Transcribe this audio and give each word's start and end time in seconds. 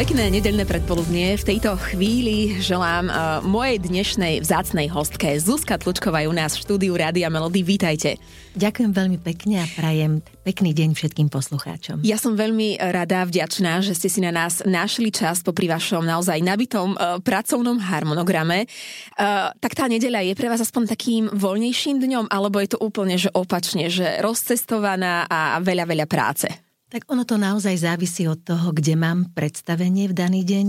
Pekné 0.00 0.32
nedeľné 0.32 0.64
predpoludnie. 0.64 1.36
V 1.36 1.44
tejto 1.44 1.76
chvíli 1.76 2.56
želám 2.56 3.12
uh, 3.12 3.44
mojej 3.44 3.84
dnešnej 3.84 4.40
vzácnej 4.40 4.88
hostke 4.88 5.36
Zuzka 5.36 5.76
Tlučková 5.76 6.24
u 6.24 6.32
nás 6.32 6.56
v 6.56 6.64
štúdiu 6.64 6.96
Rádia 6.96 7.28
Melody. 7.28 7.60
Vítajte. 7.60 8.16
Ďakujem 8.56 8.96
veľmi 8.96 9.20
pekne 9.20 9.60
a 9.60 9.68
prajem 9.68 10.24
pekný 10.40 10.72
deň 10.72 10.96
všetkým 10.96 11.28
poslucháčom. 11.28 12.00
Ja 12.00 12.16
som 12.16 12.32
veľmi 12.32 12.80
rada, 12.80 13.28
vďačná, 13.28 13.84
že 13.84 13.92
ste 13.92 14.08
si 14.08 14.24
na 14.24 14.32
nás 14.32 14.64
našli 14.64 15.12
čas 15.12 15.44
popri 15.44 15.68
vašom 15.68 16.00
naozaj 16.00 16.40
nabitom 16.40 16.96
uh, 16.96 17.20
pracovnom 17.20 17.76
harmonograme. 17.76 18.72
Uh, 19.20 19.52
tak 19.60 19.76
tá 19.76 19.84
nedeľa 19.84 20.24
je 20.24 20.32
pre 20.32 20.48
vás 20.48 20.64
aspoň 20.64 20.96
takým 20.96 21.28
voľnejším 21.28 22.00
dňom, 22.00 22.32
alebo 22.32 22.56
je 22.56 22.72
to 22.72 22.80
úplne 22.80 23.20
že 23.20 23.28
opačne, 23.36 23.92
že 23.92 24.16
rozcestovaná 24.24 25.28
a 25.28 25.60
veľa, 25.60 25.84
veľa 25.84 26.08
práce? 26.08 26.69
Tak 26.90 27.06
ono 27.06 27.22
to 27.22 27.38
naozaj 27.38 27.78
závisí 27.78 28.26
od 28.26 28.42
toho, 28.42 28.74
kde 28.74 28.98
mám 28.98 29.30
predstavenie 29.30 30.10
v 30.10 30.14
daný 30.14 30.42
deň 30.42 30.66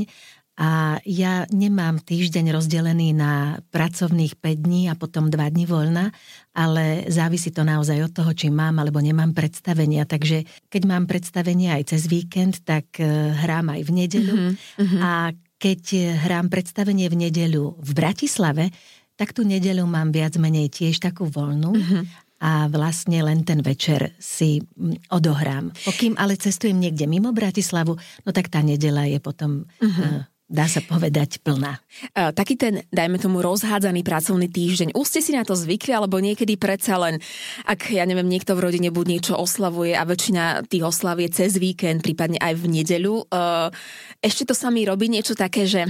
a 0.61 1.01
ja 1.07 1.49
nemám 1.49 2.03
týždeň 2.05 2.53
rozdelený 2.53 3.17
na 3.17 3.57
pracovných 3.73 4.37
5 4.37 4.67
dní 4.67 4.91
a 4.91 4.99
potom 4.99 5.33
2 5.33 5.33
dní 5.33 5.65
voľna, 5.65 6.13
ale 6.53 7.09
závisí 7.09 7.49
to 7.49 7.65
naozaj 7.65 7.97
od 8.05 8.13
toho, 8.13 8.31
či 8.37 8.53
mám 8.53 8.77
alebo 8.77 9.01
nemám 9.01 9.33
predstavenia. 9.33 10.05
Takže 10.05 10.45
keď 10.69 10.81
mám 10.85 11.09
predstavenie 11.09 11.73
aj 11.73 11.97
cez 11.97 12.05
víkend, 12.05 12.61
tak 12.61 13.01
e, 13.01 13.33
hrám 13.33 13.73
aj 13.73 13.81
v 13.81 13.91
nedeľu 14.05 14.35
mm-hmm. 14.37 14.99
a 15.01 15.33
keď 15.57 15.81
hrám 16.29 16.53
predstavenie 16.53 17.09
v 17.09 17.29
nedeľu 17.29 17.81
v 17.81 17.91
Bratislave, 17.97 18.69
tak 19.17 19.33
tú 19.33 19.41
nedeľu 19.41 19.89
mám 19.89 20.13
viac 20.13 20.37
menej 20.37 20.69
tiež 20.69 21.01
takú 21.01 21.25
voľnú. 21.25 21.73
Mm-hmm 21.73 22.30
a 22.41 22.65
vlastne 22.73 23.21
len 23.21 23.45
ten 23.45 23.61
večer 23.61 24.17
si 24.17 24.57
mm, 24.59 25.13
odohrám. 25.13 25.69
Pokým 25.85 26.17
ale 26.17 26.41
cestujem 26.41 26.81
niekde 26.81 27.05
mimo 27.05 27.29
Bratislavu, 27.29 27.93
no 27.97 28.29
tak 28.33 28.49
tá 28.49 28.65
nedela 28.65 29.05
je 29.05 29.21
potom... 29.21 29.69
Uh-huh. 29.77 30.25
dá 30.51 30.67
sa 30.67 30.83
povedať, 30.83 31.39
plná. 31.39 31.79
Uh, 32.11 32.35
taký 32.35 32.59
ten, 32.59 32.83
dajme 32.91 33.15
tomu, 33.23 33.39
rozhádzaný 33.39 34.03
pracovný 34.03 34.51
týždeň. 34.51 34.91
Už 34.91 35.07
ste 35.07 35.23
si 35.23 35.31
na 35.31 35.47
to 35.47 35.55
zvykli, 35.55 35.95
alebo 35.95 36.19
niekedy 36.19 36.59
predsa 36.59 36.99
len, 36.99 37.23
ak, 37.63 37.87
ja 37.95 38.03
neviem, 38.03 38.27
niekto 38.27 38.51
v 38.59 38.67
rodine 38.67 38.91
buď 38.91 39.05
niečo 39.07 39.33
oslavuje 39.39 39.95
a 39.95 40.03
väčšina 40.03 40.67
tých 40.67 40.83
oslav 40.83 41.23
je 41.23 41.31
cez 41.31 41.55
víkend, 41.55 42.03
prípadne 42.03 42.35
aj 42.43 42.59
v 42.59 42.65
nedeľu, 42.67 43.31
uh, 43.31 43.71
ešte 44.19 44.43
to 44.43 44.51
sami 44.51 44.83
robí 44.83 45.07
niečo 45.07 45.39
také, 45.39 45.63
že 45.63 45.87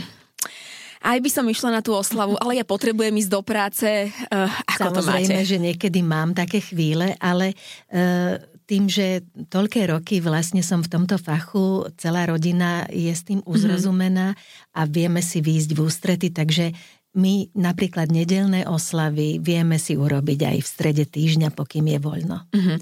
aj 1.01 1.17
by 1.17 1.29
som 1.33 1.45
išla 1.49 1.69
na 1.73 1.81
tú 1.81 1.97
oslavu, 1.97 2.37
ale 2.37 2.61
ja 2.61 2.65
potrebujem 2.65 3.13
ísť 3.17 3.31
do 3.33 3.41
práce. 3.41 3.89
Uh, 4.29 4.47
ako 4.69 5.01
Samozrejme, 5.01 5.27
to 5.27 5.41
máte? 5.41 5.49
že 5.49 5.57
niekedy 5.57 5.99
mám 6.05 6.37
také 6.37 6.61
chvíle, 6.61 7.17
ale 7.17 7.57
uh, 7.89 8.37
tým, 8.69 8.87
že 8.87 9.25
toľké 9.51 9.91
roky 9.91 10.23
vlastne 10.23 10.63
som 10.63 10.79
v 10.79 10.91
tomto 10.95 11.19
fachu, 11.19 11.91
celá 11.99 12.23
rodina 12.29 12.87
je 12.87 13.11
s 13.11 13.27
tým 13.27 13.43
mhm. 13.43 13.49
uzrozumená 13.49 14.37
a 14.71 14.81
vieme 14.87 15.19
si 15.19 15.43
výjsť 15.43 15.69
v 15.75 15.79
ústrety, 15.83 16.27
takže 16.31 16.71
my 17.11 17.51
napríklad 17.51 18.07
nedelné 18.07 18.63
oslavy 18.63 19.35
vieme 19.43 19.75
si 19.75 19.99
urobiť 19.99 20.39
aj 20.47 20.57
v 20.63 20.67
strede 20.67 21.03
týždňa, 21.03 21.51
pokým 21.51 21.83
je 21.91 21.99
voľno. 21.99 22.47
Mm-hmm. 22.55 22.77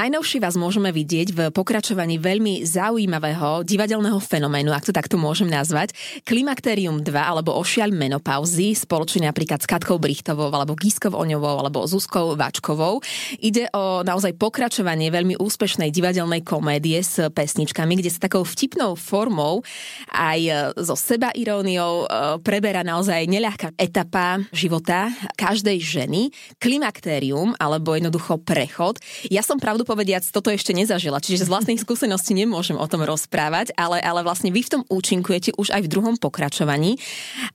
Najnovšie 0.00 0.40
vás 0.40 0.56
môžeme 0.56 0.88
vidieť 0.88 1.28
v 1.36 1.40
pokračovaní 1.52 2.16
veľmi 2.16 2.64
zaujímavého 2.64 3.60
divadelného 3.68 4.16
fenoménu, 4.16 4.72
ak 4.72 4.88
to 4.88 4.96
takto 4.96 5.20
môžem 5.20 5.52
nazvať, 5.52 5.92
Klimakterium 6.24 7.04
2 7.04 7.12
alebo 7.12 7.52
Ošiaľ 7.60 7.92
menopauzy, 7.92 8.72
spoločne 8.72 9.28
napríklad 9.28 9.60
s 9.60 9.68
Katkou 9.68 10.00
Brichtovou 10.00 10.48
alebo 10.48 10.72
Gískou 10.72 11.12
Oňovou 11.12 11.60
alebo 11.60 11.84
Zuzkou 11.84 12.40
Vačkovou. 12.40 13.04
Ide 13.44 13.68
o 13.76 14.00
naozaj 14.00 14.40
pokračovanie 14.40 15.12
veľmi 15.12 15.36
úspešnej 15.36 15.92
divadelnej 15.92 16.40
komédie 16.48 17.04
s 17.04 17.20
pesničkami, 17.28 18.00
kde 18.00 18.08
sa 18.08 18.24
takou 18.24 18.40
vtipnou 18.40 18.96
formou 18.96 19.60
aj 20.08 20.72
so 20.80 20.96
seba 20.96 21.28
iróniou 21.36 22.08
e, 22.08 22.40
preberá 22.40 22.80
naozaj 22.80 23.28
neľa 23.28 23.49
ľahká 23.50 23.74
etapa 23.74 24.38
života 24.54 25.10
každej 25.34 25.82
ženy, 25.82 26.30
klimaktérium 26.62 27.58
alebo 27.58 27.98
jednoducho 27.98 28.38
prechod. 28.38 29.02
Ja 29.26 29.42
som 29.42 29.58
pravdu 29.58 29.82
povediac 29.82 30.22
toto 30.30 30.54
ešte 30.54 30.70
nezažila, 30.70 31.18
čiže 31.18 31.50
z 31.50 31.50
vlastných 31.50 31.82
skúseností 31.84 32.38
nemôžem 32.38 32.78
o 32.78 32.86
tom 32.86 33.02
rozprávať, 33.02 33.74
ale, 33.74 33.98
ale 33.98 34.22
vlastne 34.22 34.54
vy 34.54 34.62
v 34.62 34.72
tom 34.78 34.82
účinkujete 34.86 35.58
už 35.58 35.74
aj 35.74 35.82
v 35.82 35.90
druhom 35.90 36.14
pokračovaní. 36.14 37.02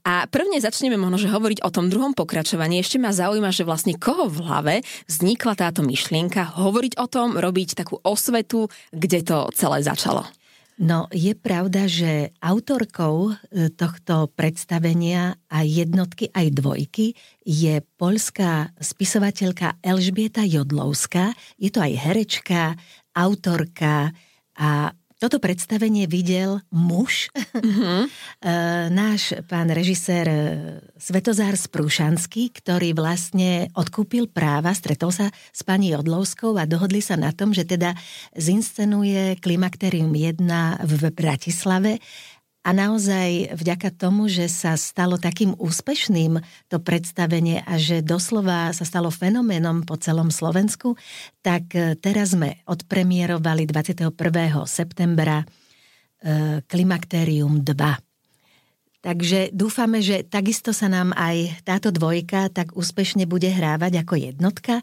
A 0.03 0.27
prvne 0.27 0.59
začneme 0.59 0.99
možno, 0.99 1.15
že 1.15 1.31
hovoriť 1.31 1.63
o 1.63 1.71
tom 1.71 1.87
druhom 1.87 2.11
pokračovaní. 2.11 2.83
Ešte 2.83 2.99
ma 2.99 3.15
zaujíma, 3.15 3.55
že 3.55 3.63
vlastne 3.63 3.95
koho 3.95 4.27
v 4.27 4.43
hlave 4.43 4.75
vznikla 5.07 5.55
táto 5.55 5.79
myšlienka 5.79 6.59
hovoriť 6.59 6.99
o 6.99 7.07
tom, 7.07 7.39
robiť 7.39 7.79
takú 7.79 8.03
osvetu, 8.03 8.67
kde 8.91 9.23
to 9.23 9.47
celé 9.55 9.79
začalo. 9.79 10.27
No, 10.75 11.07
je 11.07 11.31
pravda, 11.31 11.87
že 11.87 12.35
autorkou 12.43 13.31
e, 13.31 13.71
tohto 13.71 14.27
predstavenia 14.35 15.39
aj 15.47 15.65
jednotky, 15.71 16.27
aj 16.35 16.51
dvojky 16.51 17.15
je 17.47 17.79
poľská 17.95 18.75
spisovateľka 18.83 19.79
Elžbieta 19.79 20.43
Jodlovská. 20.43 21.31
Je 21.55 21.71
to 21.71 21.79
aj 21.79 21.95
herečka, 21.95 22.75
autorka 23.15 24.11
a 24.59 24.91
toto 25.15 25.39
predstavenie 25.39 26.11
videl 26.11 26.59
muž, 26.75 27.31
mm-hmm. 27.31 28.11
náš 28.93 29.33
pán 29.49 29.73
režisér 29.73 30.25
e, 30.29 30.37
Svetozár 31.01 31.57
Sprúšanský, 31.57 32.53
ktorý 32.53 32.93
vlastne 32.93 33.73
odkúpil 33.73 34.29
práva, 34.29 34.69
stretol 34.77 35.09
sa 35.09 35.33
s 35.49 35.65
pani 35.65 35.97
Odlovskou 35.97 36.53
a 36.53 36.69
dohodli 36.69 37.01
sa 37.01 37.17
na 37.17 37.33
tom, 37.33 37.57
že 37.57 37.65
teda 37.65 37.97
zinscenuje 38.37 39.41
Klimakterium 39.41 40.13
1 40.13 40.45
v 40.77 41.01
Bratislave 41.09 41.97
a 42.61 42.69
naozaj 42.69 43.57
vďaka 43.57 43.97
tomu, 43.97 44.29
že 44.29 44.45
sa 44.45 44.77
stalo 44.77 45.17
takým 45.17 45.57
úspešným 45.57 46.37
to 46.69 46.77
predstavenie 46.77 47.65
a 47.65 47.81
že 47.81 48.05
doslova 48.05 48.69
sa 48.77 48.85
stalo 48.85 49.09
fenoménom 49.09 49.89
po 49.89 49.97
celom 49.97 50.29
Slovensku, 50.29 50.93
tak 51.41 51.73
e, 51.73 51.97
teraz 51.97 52.37
sme 52.37 52.61
odpremierovali 52.69 53.65
21. 53.65 54.13
septembra 54.69 55.41
e, 55.41 56.61
Klimakterium 56.61 57.65
2. 57.65 58.04
Takže 59.05 59.53
dúfame, 59.53 60.01
že 60.01 60.25
takisto 60.25 60.73
sa 60.73 60.89
nám 60.89 61.13
aj 61.13 61.61
táto 61.61 61.93
dvojka 61.93 62.49
tak 62.49 62.73
úspešne 62.73 63.29
bude 63.29 63.45
hrávať 63.53 64.01
ako 64.01 64.13
jednotka. 64.17 64.81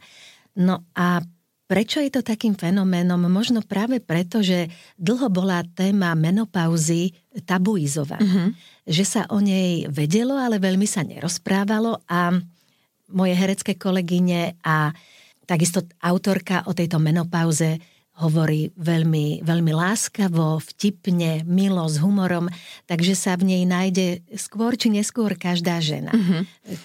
No 0.55 0.87
a 0.95 1.27
Prečo 1.73 2.05
je 2.05 2.13
to 2.13 2.21
takým 2.21 2.53
fenoménom? 2.53 3.17
Možno 3.33 3.65
práve 3.65 3.97
preto, 3.97 4.45
že 4.45 4.69
dlho 5.01 5.33
bola 5.33 5.65
téma 5.65 6.13
menopauzy 6.13 7.17
tabuizovaná. 7.49 8.21
Mm-hmm. 8.21 8.49
Že 8.93 9.05
sa 9.09 9.23
o 9.33 9.41
nej 9.41 9.89
vedelo, 9.89 10.37
ale 10.37 10.61
veľmi 10.61 10.85
sa 10.85 11.01
nerozprávalo 11.01 12.05
a 12.05 12.29
moje 13.09 13.33
herecké 13.33 13.81
kolegyne 13.81 14.61
a 14.61 14.93
takisto 15.49 15.89
autorka 16.05 16.69
o 16.69 16.77
tejto 16.77 17.01
menopauze 17.01 17.81
hovorí 18.23 18.71
veľmi, 18.79 19.43
veľmi 19.43 19.73
láskavo, 19.75 20.63
vtipne, 20.63 21.43
milo, 21.43 21.85
s 21.91 21.99
humorom, 21.99 22.47
takže 22.87 23.19
sa 23.19 23.35
v 23.35 23.51
nej 23.51 23.63
nájde 23.67 24.23
skôr 24.39 24.79
či 24.79 24.95
neskôr 24.95 25.35
každá 25.35 25.83
žena. 25.83 26.15
Mm-hmm. 26.15 26.43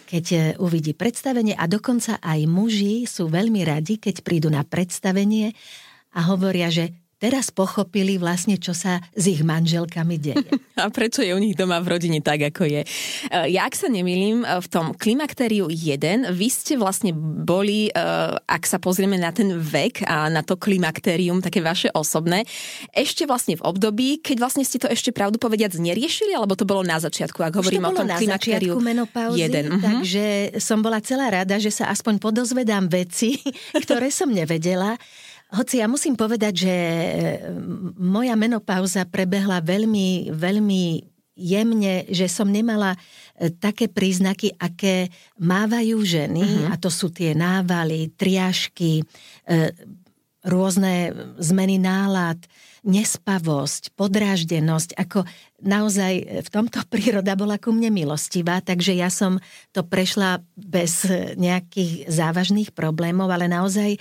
Keď 0.09 0.25
e, 0.33 0.37
uvidí 0.57 0.97
predstavenie 0.97 1.53
a 1.53 1.69
dokonca 1.69 2.17
aj 2.17 2.39
muži 2.49 3.05
sú 3.05 3.29
veľmi 3.29 3.61
radi, 3.61 4.01
keď 4.01 4.25
prídu 4.25 4.49
na 4.49 4.65
predstavenie 4.65 5.53
a 6.17 6.25
hovoria, 6.25 6.73
že 6.73 7.06
teraz 7.17 7.50
pochopili 7.50 8.22
vlastne, 8.22 8.61
čo 8.61 8.78
sa 8.78 9.01
s 9.17 9.25
ich 9.25 9.41
manželkami 9.41 10.16
deje. 10.22 10.45
A 10.78 10.94
prečo 10.94 11.25
je 11.25 11.33
u 11.33 11.41
nich 11.41 11.57
doma 11.57 11.81
v 11.81 11.97
rodine 11.97 12.22
tak, 12.22 12.53
ako 12.53 12.69
je. 12.69 12.81
E, 12.85 12.88
ja, 13.50 13.66
ak 13.66 13.73
sa 13.73 13.89
nemýlim, 13.89 14.45
e, 14.45 14.61
v 14.61 14.67
tom 14.69 14.94
klimaktériu 14.94 15.73
1, 15.73 16.29
vy 16.29 16.47
ste 16.53 16.77
vlastne 16.77 17.17
boli, 17.17 17.89
e, 17.89 17.91
ak 18.38 18.63
sa 18.69 18.77
pozrieme 18.77 19.17
na 19.17 19.33
ten 19.33 19.50
vek 19.57 20.06
a 20.06 20.29
na 20.29 20.45
to 20.45 20.53
klimaktérium, 20.53 21.41
také 21.41 21.65
vaše 21.65 21.89
osobné, 21.97 22.45
ešte 22.94 23.25
vlastne 23.25 23.57
v 23.57 23.65
období, 23.65 24.21
keď 24.21 24.38
vlastne 24.38 24.62
ste 24.62 24.77
to 24.77 24.86
ešte 24.86 25.09
pravdu 25.09 25.41
povediac 25.41 25.74
neriešili, 25.74 26.38
alebo 26.38 26.53
to 26.53 26.69
bolo 26.69 26.86
na 26.86 27.01
začiatku, 27.01 27.41
ak 27.41 27.57
hovorím 27.57 27.89
o 27.89 27.97
tom 27.97 28.06
klimaktériu 28.06 28.77
1. 28.77 29.09
Uh-huh. 29.33 29.81
Takže 29.81 30.25
som 30.62 30.86
bola 30.86 31.01
celá 31.01 31.33
rada, 31.33 31.57
že 31.57 31.74
sa 31.74 31.89
aspoň 31.89 32.21
podozvedám 32.21 32.86
veci, 32.86 33.41
ktoré 33.83 34.13
som 34.13 34.30
nevedela. 34.30 34.94
Hoci 35.47 35.79
ja 35.79 35.88
musím 35.88 36.19
povedať, 36.19 36.67
že 36.67 36.75
e, 36.75 37.07
moja 37.95 38.35
menopauza 38.35 39.07
prebehla 39.07 39.63
veľmi, 39.63 40.35
veľmi 40.35 40.83
jemne, 41.38 42.03
že 42.11 42.27
som 42.27 42.49
nemala 42.51 42.97
e, 42.97 42.99
také 43.53 43.88
príznaky, 43.88 44.57
aké 44.59 45.07
mávajú 45.39 46.03
ženy, 46.03 46.44
uh-huh. 46.44 46.71
a 46.71 46.75
to 46.75 46.91
sú 46.91 47.13
tie 47.13 47.31
návaly, 47.31 48.11
triažky, 48.17 49.05
e, 49.47 49.71
rôzne 50.44 51.15
zmeny 51.39 51.77
nálad, 51.79 52.39
nespavosť, 52.88 53.91
podráždenosť, 54.00 54.95
ako 54.95 55.27
naozaj 55.59 56.43
v 56.45 56.50
tomto 56.50 56.79
príroda 56.93 57.35
bola 57.35 57.59
ku 57.59 57.75
mne 57.75 57.91
milostivá, 57.91 58.63
takže 58.63 58.95
ja 58.95 59.11
som 59.11 59.43
to 59.75 59.83
prešla 59.83 60.39
bez 60.55 61.03
nejakých 61.35 62.07
závažných 62.07 62.71
problémov, 62.71 63.27
ale 63.27 63.51
naozaj 63.51 64.00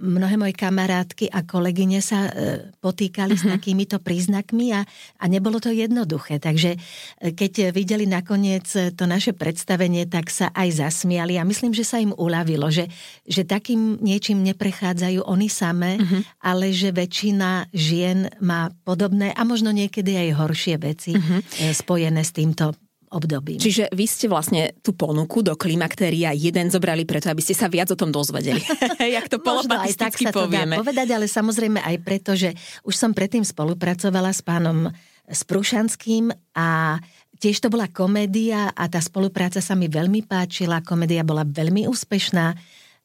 mnohé 0.00 0.40
moje 0.40 0.56
kamarátky 0.56 1.28
a 1.28 1.44
kolegyne 1.44 2.00
sa 2.00 2.32
potýkali 2.80 3.36
uh-huh. 3.36 3.44
s 3.44 3.48
mhm. 3.48 3.52
takýmito 3.52 3.96
príznakmi 4.00 4.72
a, 4.72 4.80
a 5.20 5.24
nebolo 5.28 5.60
to 5.60 5.68
jednoduché. 5.68 6.40
Takže 6.40 6.80
keď 7.20 7.68
videli 7.76 8.08
nakoniec 8.08 8.64
to 8.96 9.04
naše 9.04 9.36
predstavenie, 9.36 10.08
tak 10.08 10.32
sa 10.32 10.48
aj 10.56 10.88
zasmiali 10.88 11.36
a 11.36 11.44
myslím, 11.44 11.76
že 11.76 11.84
sa 11.84 12.00
im 12.00 12.16
uľavilo, 12.16 12.72
že, 12.72 12.88
že 13.28 13.44
takým 13.44 14.00
niečím 14.00 14.40
neprechádzajú 14.48 15.28
oni 15.28 15.48
samé, 15.52 16.00
uh-huh. 16.00 16.24
ale 16.40 16.72
že 16.72 16.96
väčšina 16.96 17.68
žien 17.76 18.32
má 18.40 18.72
podobné 18.88 19.36
a 19.36 19.44
možno 19.44 19.76
niekedy 19.76 20.16
aj 20.16 20.40
horšie 20.40 20.76
veci 20.80 21.12
uh-huh. 21.12 21.44
spojené 21.76 22.24
s 22.24 22.32
týmto 22.32 22.72
obdobím. 23.14 23.62
Čiže 23.62 23.94
vy 23.94 24.04
ste 24.10 24.26
vlastne 24.26 24.74
tú 24.82 24.90
ponuku 24.92 25.46
do 25.46 25.54
klimaktéria 25.54 26.34
jeden 26.34 26.68
zobrali 26.68 27.06
preto, 27.06 27.30
aby 27.30 27.38
ste 27.38 27.54
sa 27.54 27.70
viac 27.70 27.88
o 27.94 27.96
tom 27.96 28.10
dozvedeli. 28.10 28.58
Jak 29.16 29.30
to 29.30 29.38
polopatisticky 29.38 30.26
tak 30.26 30.34
sa 30.34 30.36
povieme. 30.36 30.74
To 30.74 30.82
dá 30.82 30.82
povedať, 30.82 31.08
ale 31.14 31.26
samozrejme 31.30 31.78
aj 31.78 31.96
preto, 32.02 32.34
že 32.34 32.52
už 32.82 32.94
som 32.98 33.14
predtým 33.14 33.46
spolupracovala 33.46 34.34
s 34.34 34.42
pánom 34.42 34.90
Sprúšanským 35.24 36.28
a 36.52 37.00
tiež 37.40 37.64
to 37.64 37.72
bola 37.72 37.88
komédia 37.88 38.68
a 38.76 38.84
tá 38.92 39.00
spolupráca 39.00 39.64
sa 39.64 39.72
mi 39.72 39.88
veľmi 39.88 40.28
páčila. 40.28 40.84
Komédia 40.84 41.24
bola 41.24 41.48
veľmi 41.48 41.88
úspešná. 41.88 42.52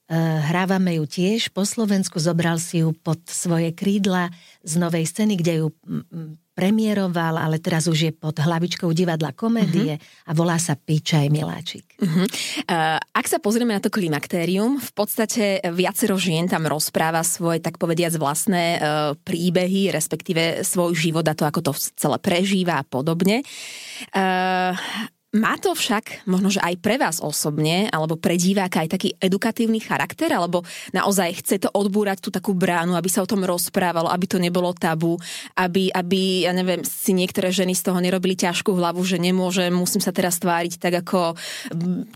E, 0.10 0.18
hrávame 0.50 0.98
ju 0.98 1.06
tiež 1.06 1.54
po 1.54 1.62
Slovensku, 1.62 2.18
zobral 2.18 2.58
si 2.58 2.82
ju 2.82 2.98
pod 2.98 3.22
svoje 3.30 3.70
krídla 3.78 4.34
z 4.66 4.82
novej 4.82 5.06
scény, 5.06 5.38
kde 5.38 5.54
ju 5.62 5.68
premiéroval, 6.58 7.40
ale 7.40 7.56
teraz 7.62 7.88
už 7.88 8.00
je 8.10 8.12
pod 8.12 8.36
hlavičkou 8.36 8.92
divadla 8.92 9.32
komédie 9.32 9.96
uh-huh. 9.96 10.28
a 10.28 10.32
volá 10.36 10.60
sa 10.60 10.76
Pičaj 10.76 11.32
Miláčik. 11.32 11.96
Uh-huh. 12.04 12.28
Uh, 12.68 13.00
ak 13.00 13.26
sa 13.32 13.40
pozrieme 13.40 13.72
na 13.72 13.80
to 13.80 13.88
klimaktérium, 13.88 14.76
v 14.76 14.92
podstate 14.92 15.64
viacero 15.72 16.20
žien 16.20 16.52
tam 16.52 16.68
rozpráva 16.68 17.24
svoje, 17.24 17.64
tak 17.64 17.80
povediac, 17.80 18.12
vlastné 18.20 18.76
uh, 18.76 19.16
príbehy, 19.24 19.96
respektíve 19.96 20.68
svoj 20.68 21.00
život 21.00 21.24
a 21.32 21.38
to, 21.38 21.48
ako 21.48 21.72
to 21.72 21.72
celé 21.96 22.20
prežíva 22.20 22.84
a 22.84 22.84
podobne. 22.84 23.40
Uh, 24.12 24.76
má 25.30 25.62
to 25.62 25.78
však 25.78 26.26
možno, 26.26 26.50
že 26.50 26.58
aj 26.58 26.82
pre 26.82 26.98
vás 26.98 27.22
osobne, 27.22 27.86
alebo 27.94 28.18
pre 28.18 28.34
diváka 28.34 28.82
aj 28.82 28.98
taký 28.98 29.10
edukatívny 29.22 29.78
charakter, 29.78 30.34
alebo 30.34 30.66
naozaj 30.90 31.46
chce 31.46 31.56
to 31.62 31.70
odbúrať 31.70 32.18
tú 32.18 32.34
takú 32.34 32.58
bránu, 32.58 32.98
aby 32.98 33.14
sa 33.14 33.22
o 33.22 33.30
tom 33.30 33.46
rozprávalo, 33.46 34.10
aby 34.10 34.26
to 34.26 34.42
nebolo 34.42 34.74
tabu, 34.74 35.22
aby, 35.54 35.94
aby 35.94 36.50
ja 36.50 36.54
neviem, 36.58 36.82
si 36.82 37.14
niektoré 37.14 37.54
ženy 37.54 37.78
z 37.78 37.86
toho 37.86 38.02
nerobili 38.02 38.34
ťažkú 38.34 38.74
hlavu, 38.74 39.06
že 39.06 39.22
nemôžem, 39.22 39.70
musím 39.70 40.02
sa 40.02 40.10
teraz 40.10 40.42
tváriť 40.42 40.82
tak, 40.82 41.06
ako 41.06 41.38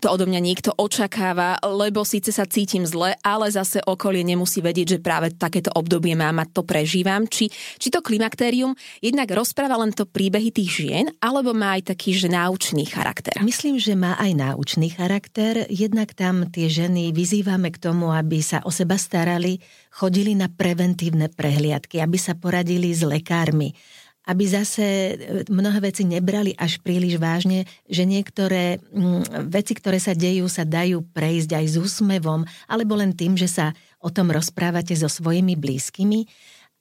to 0.01 0.07
odo 0.09 0.25
mňa 0.25 0.41
niekto 0.41 0.73
očakáva, 0.73 1.61
lebo 1.61 2.01
síce 2.01 2.33
sa 2.33 2.49
cítim 2.49 2.81
zle, 2.89 3.13
ale 3.21 3.45
zase 3.53 3.77
okolie 3.85 4.25
nemusí 4.25 4.57
vedieť, 4.57 4.97
že 4.97 5.03
práve 5.05 5.29
takéto 5.37 5.69
obdobie 5.77 6.17
mám 6.17 6.41
a 6.41 6.49
to 6.49 6.65
prežívam. 6.65 7.29
Či, 7.29 7.53
či 7.77 7.93
to 7.93 8.01
klimaktérium 8.01 8.73
jednak 9.05 9.29
rozpráva 9.29 9.77
len 9.85 9.93
to 9.93 10.09
príbehy 10.09 10.49
tých 10.49 10.81
žien, 10.81 11.05
alebo 11.21 11.53
má 11.53 11.77
aj 11.77 11.93
taký, 11.93 12.17
že 12.17 12.25
náučný 12.25 12.89
charakter 12.89 13.02
charakter? 13.03 13.35
Myslím, 13.43 13.75
že 13.75 13.99
má 13.99 14.15
aj 14.15 14.31
náučný 14.31 14.95
charakter. 14.95 15.67
Jednak 15.67 16.15
tam 16.15 16.47
tie 16.47 16.71
ženy 16.71 17.11
vyzývame 17.11 17.67
k 17.75 17.83
tomu, 17.83 18.15
aby 18.15 18.39
sa 18.39 18.63
o 18.63 18.71
seba 18.71 18.95
starali, 18.95 19.59
chodili 19.91 20.31
na 20.39 20.47
preventívne 20.47 21.27
prehliadky, 21.27 21.99
aby 21.99 22.15
sa 22.15 22.31
poradili 22.39 22.95
s 22.95 23.03
lekármi, 23.03 23.75
aby 24.23 24.43
zase 24.47 24.85
e, 24.87 25.13
mnohé 25.51 25.91
veci 25.91 26.07
nebrali 26.07 26.55
až 26.55 26.79
príliš 26.79 27.19
vážne, 27.19 27.67
že 27.91 28.07
niektoré 28.07 28.79
mm, 28.79 29.51
veci, 29.51 29.75
ktoré 29.75 29.99
sa 29.99 30.15
dejú, 30.15 30.47
sa 30.47 30.63
dajú 30.63 31.03
prejsť 31.11 31.59
aj 31.59 31.65
s 31.67 31.75
úsmevom, 31.75 32.47
alebo 32.71 32.95
len 32.95 33.11
tým, 33.11 33.35
že 33.35 33.51
sa 33.51 33.75
o 33.99 34.07
tom 34.07 34.31
rozprávate 34.31 34.95
so 34.95 35.11
svojimi 35.11 35.59
blízkymi. 35.59 36.23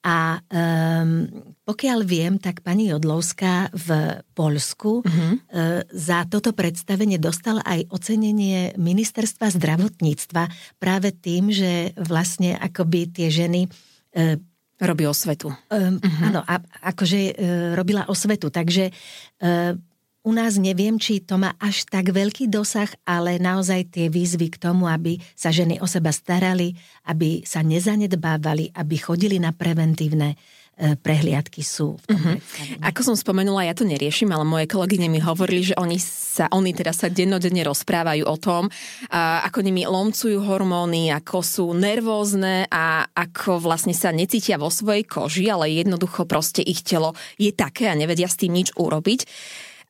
A 0.03 0.43
um, 0.43 1.31
pokiaľ 1.63 1.99
viem, 2.03 2.35
tak 2.43 2.67
pani 2.67 2.91
Jodlovská 2.91 3.71
v 3.71 4.19
Polsku 4.35 5.07
uh-huh. 5.07 5.07
uh, 5.07 5.87
za 5.95 6.27
toto 6.27 6.51
predstavenie 6.51 7.23
dostala 7.23 7.63
aj 7.63 7.87
ocenenie 7.87 8.75
ministerstva 8.75 9.55
zdravotníctva 9.55 10.51
práve 10.83 11.15
tým, 11.15 11.55
že 11.55 11.95
vlastne 12.03 12.59
akoby 12.59 13.15
tie 13.15 13.31
ženy 13.31 13.71
uh, 13.71 14.35
Robí 14.83 15.07
osvetu. 15.07 15.47
Uh, 15.71 15.95
uh-huh. 15.95 16.27
Áno, 16.27 16.43
a, 16.43 16.59
akože 16.91 17.21
uh, 17.31 17.33
robila 17.79 18.03
osvetu. 18.11 18.51
Takže 18.51 18.91
uh, 18.91 19.79
u 20.23 20.31
nás 20.31 20.55
neviem, 20.55 21.03
či 21.03 21.19
to 21.19 21.35
má 21.35 21.59
až 21.59 21.83
tak 21.91 22.15
veľký 22.15 22.47
dosah, 22.47 22.89
ale 23.03 23.43
naozaj 23.43 23.91
tie 23.91 24.07
výzvy 24.07 24.55
k 24.55 24.61
tomu, 24.71 24.87
aby 24.87 25.19
sa 25.35 25.51
ženy 25.51 25.83
o 25.83 25.87
seba 25.91 26.15
starali, 26.15 26.79
aby 27.11 27.43
sa 27.43 27.67
nezanedbávali, 27.67 28.71
aby 28.71 28.97
chodili 29.03 29.43
na 29.43 29.51
preventívne 29.51 30.39
e, 30.79 30.95
prehliadky 30.95 31.67
sú 31.67 31.99
v 32.07 32.15
tom 32.15 32.23
uh-huh. 32.23 32.39
Ako 32.87 33.03
som 33.03 33.19
spomenula, 33.19 33.67
ja 33.67 33.75
to 33.75 33.83
neriešim, 33.83 34.31
ale 34.31 34.47
moje 34.47 34.71
kolegyne 34.71 35.11
mi 35.11 35.19
hovorili, 35.19 35.75
že 35.75 35.75
oni 35.75 35.99
sa, 35.99 36.47
oni 36.55 36.71
teda 36.71 36.95
sa 36.95 37.11
dennodenne 37.11 37.67
rozprávajú 37.67 38.23
o 38.23 38.37
tom, 38.39 38.71
a 39.11 39.43
ako 39.43 39.59
nimi 39.67 39.91
lomcujú 39.91 40.39
hormóny, 40.39 41.11
ako 41.11 41.43
sú 41.43 41.67
nervózne 41.75 42.71
a 42.71 43.11
ako 43.11 43.59
vlastne 43.59 43.91
sa 43.91 44.15
necítia 44.15 44.55
vo 44.55 44.71
svojej 44.71 45.03
koži, 45.03 45.51
ale 45.51 45.67
jednoducho 45.83 46.31
proste 46.31 46.63
ich 46.63 46.87
telo 46.87 47.19
je 47.43 47.51
také 47.51 47.91
a 47.91 47.99
nevedia 47.99 48.31
s 48.31 48.39
tým 48.39 48.55
nič 48.55 48.71
urobiť. 48.79 49.27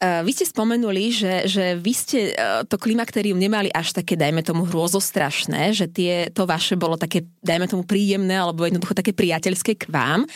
Eh, 0.03 0.27
vy 0.27 0.35
ste 0.35 0.51
spomenuli, 0.51 1.15
že, 1.15 1.47
že 1.47 1.79
vy 1.79 1.93
ste 1.95 2.35
eh, 2.35 2.67
to 2.67 2.75
klimakterium 2.75 3.39
nemali 3.39 3.71
až 3.71 3.95
také, 3.95 4.19
dajme 4.19 4.43
tomu, 4.43 4.67
hrôzostrašné, 4.67 5.71
že 5.71 5.87
tie, 5.87 6.27
to 6.35 6.43
vaše 6.43 6.75
bolo 6.75 6.99
také, 6.99 7.23
dajme 7.39 7.71
tomu, 7.71 7.87
príjemné 7.87 8.35
alebo 8.35 8.67
jednoducho 8.67 8.99
také 8.99 9.15
priateľské 9.15 9.79
k 9.79 9.87
vám. 9.87 10.27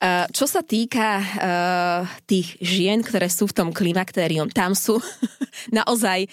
Eh, 0.00 0.24
čo 0.32 0.48
sa 0.48 0.64
týka 0.64 1.20
tých 2.24 2.56
žien, 2.62 3.04
ktoré 3.04 3.28
sú 3.28 3.44
v 3.50 3.56
tom 3.56 3.68
klimaktérium, 3.74 4.48
tam 4.48 4.72
sú 4.72 4.96
naozaj 5.78 6.24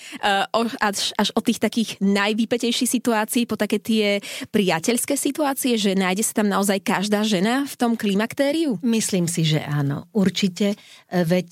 až, 0.80 1.12
až 1.18 1.30
od 1.36 1.44
tých 1.44 1.60
takých 1.60 1.90
najvýpetejších 2.00 2.88
situácií 2.88 3.44
po 3.44 3.60
také 3.60 3.82
tie 3.82 4.24
priateľské 4.54 5.20
situácie, 5.20 5.76
že 5.76 5.98
nájde 5.98 6.24
sa 6.24 6.40
tam 6.40 6.48
naozaj 6.48 6.80
každá 6.86 7.26
žena 7.28 7.68
v 7.68 7.76
tom 7.76 8.00
klimaktériu? 8.00 8.80
Myslím 8.86 9.28
si, 9.28 9.44
že 9.44 9.60
áno, 9.60 10.08
určite. 10.16 10.78
Veď 11.12 11.50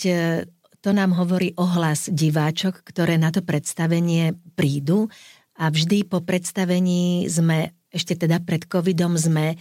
to 0.80 0.96
nám 0.96 1.12
hovorí 1.16 1.52
ohlas 1.60 2.08
diváčok, 2.08 2.84
ktoré 2.88 3.20
na 3.20 3.36
to 3.36 3.44
predstavenie 3.44 4.36
prídu 4.56 5.12
a 5.60 5.68
vždy 5.68 6.08
po 6.08 6.24
predstavení 6.24 7.28
sme, 7.28 7.76
ešte 7.92 8.16
teda 8.16 8.40
pred 8.40 8.64
covidom 8.64 9.20
sme 9.20 9.54
e, 9.54 9.56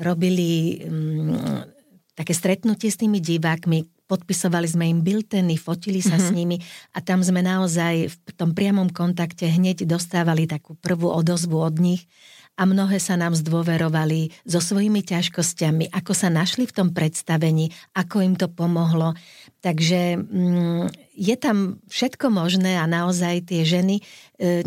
robili 0.00 0.80
mm, 0.80 2.16
také 2.16 2.32
stretnutie 2.32 2.88
s 2.88 2.96
tými 2.96 3.20
divákmi, 3.20 4.08
podpisovali 4.08 4.68
sme 4.68 4.84
im 4.88 5.00
bilteny, 5.04 5.60
fotili 5.60 6.00
sa 6.00 6.16
mm-hmm. 6.16 6.32
s 6.32 6.36
nimi 6.36 6.56
a 6.96 7.04
tam 7.04 7.20
sme 7.20 7.44
naozaj 7.44 8.12
v 8.12 8.30
tom 8.36 8.56
priamom 8.56 8.88
kontakte 8.88 9.48
hneď 9.48 9.84
dostávali 9.84 10.48
takú 10.48 10.76
prvú 10.80 11.12
odozvu 11.12 11.60
od 11.60 11.76
nich 11.80 12.08
a 12.54 12.62
mnohé 12.70 13.02
sa 13.02 13.18
nám 13.18 13.34
zdôverovali 13.34 14.30
so 14.46 14.62
svojimi 14.62 15.02
ťažkosťami, 15.02 15.90
ako 15.90 16.12
sa 16.14 16.30
našli 16.30 16.70
v 16.70 16.74
tom 16.74 16.88
predstavení, 16.94 17.74
ako 17.98 18.22
im 18.22 18.34
to 18.38 18.46
pomohlo. 18.46 19.18
Takže 19.64 20.20
mm, 20.20 20.84
je 21.16 21.36
tam 21.40 21.80
všetko 21.88 22.28
možné 22.28 22.76
a 22.76 22.84
naozaj 22.84 23.48
tie 23.48 23.64
ženy 23.64 23.96
e, 23.96 24.02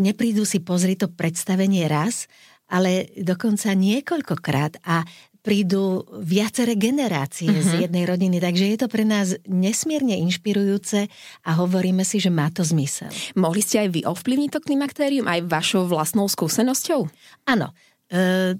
neprídu 0.02 0.42
si 0.42 0.58
pozrieť 0.58 1.06
to 1.06 1.08
predstavenie 1.14 1.86
raz, 1.86 2.26
ale 2.66 3.14
dokonca 3.14 3.78
niekoľkokrát 3.78 4.82
a 4.82 5.06
prídu 5.38 6.02
viaceré 6.18 6.74
generácie 6.74 7.46
uh-huh. 7.48 7.62
z 7.62 7.70
mhm. 7.72 7.80
jednej 7.86 8.04
rodiny, 8.10 8.36
takže 8.42 8.64
je 8.74 8.78
to 8.82 8.88
pre 8.90 9.06
nás 9.06 9.38
nesmierne 9.46 10.18
inšpirujúce 10.18 11.06
a 11.46 11.50
hovoríme 11.54 12.02
si, 12.02 12.18
že 12.18 12.34
má 12.34 12.50
to 12.50 12.66
zmysel. 12.66 13.08
Mohli 13.38 13.62
ste 13.62 13.86
aj 13.86 13.88
vy 13.94 14.00
ovplyvniť 14.02 14.50
to 14.50 14.60
klimaktérium 14.60 15.30
aj 15.30 15.46
vašou 15.46 15.86
vlastnou 15.86 16.26
skúsenosťou? 16.26 17.06
Áno. 17.46 17.70
E, 18.10 18.58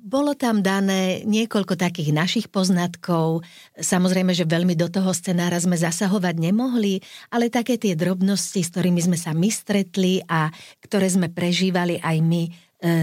bolo 0.00 0.32
tam 0.32 0.64
dané 0.64 1.20
niekoľko 1.28 1.76
takých 1.76 2.10
našich 2.16 2.46
poznatkov. 2.48 3.44
Samozrejme, 3.76 4.32
že 4.32 4.48
veľmi 4.48 4.72
do 4.72 4.88
toho 4.88 5.12
scenára 5.12 5.60
sme 5.60 5.76
zasahovať 5.76 6.40
nemohli, 6.40 7.04
ale 7.28 7.52
také 7.52 7.76
tie 7.76 7.92
drobnosti, 7.92 8.64
s 8.64 8.72
ktorými 8.72 9.00
sme 9.04 9.18
sa 9.20 9.36
my 9.36 9.48
stretli 9.52 10.24
a 10.24 10.48
ktoré 10.80 11.06
sme 11.12 11.28
prežívali 11.28 12.00
aj 12.00 12.16
my, 12.24 12.42
e, 12.48 12.50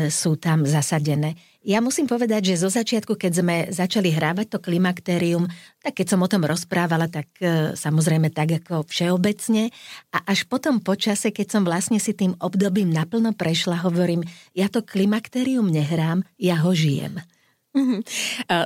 sú 0.10 0.42
tam 0.42 0.66
zasadené. 0.66 1.38
Ja 1.68 1.84
musím 1.84 2.08
povedať, 2.08 2.56
že 2.56 2.64
zo 2.64 2.72
začiatku, 2.72 3.20
keď 3.20 3.32
sme 3.44 3.56
začali 3.68 4.08
hrávať 4.16 4.56
to 4.56 4.64
klimaktérium, 4.64 5.52
tak 5.84 6.00
keď 6.00 6.16
som 6.16 6.24
o 6.24 6.32
tom 6.32 6.48
rozprávala, 6.48 7.12
tak 7.12 7.28
e, 7.44 7.76
samozrejme 7.76 8.32
tak 8.32 8.64
ako 8.64 8.88
všeobecne. 8.88 9.76
A 10.16 10.24
až 10.32 10.48
potom 10.48 10.80
počase, 10.80 11.36
keď 11.36 11.60
som 11.60 11.68
vlastne 11.68 12.00
si 12.00 12.16
tým 12.16 12.40
obdobím 12.40 12.88
naplno 12.88 13.36
prešla, 13.36 13.84
hovorím, 13.84 14.24
ja 14.56 14.72
to 14.72 14.80
klimaktérium 14.80 15.68
nehrám, 15.68 16.24
ja 16.40 16.56
ho 16.64 16.72
žijem. 16.72 17.20
Mhm. 17.76 18.00
E, 18.00 18.04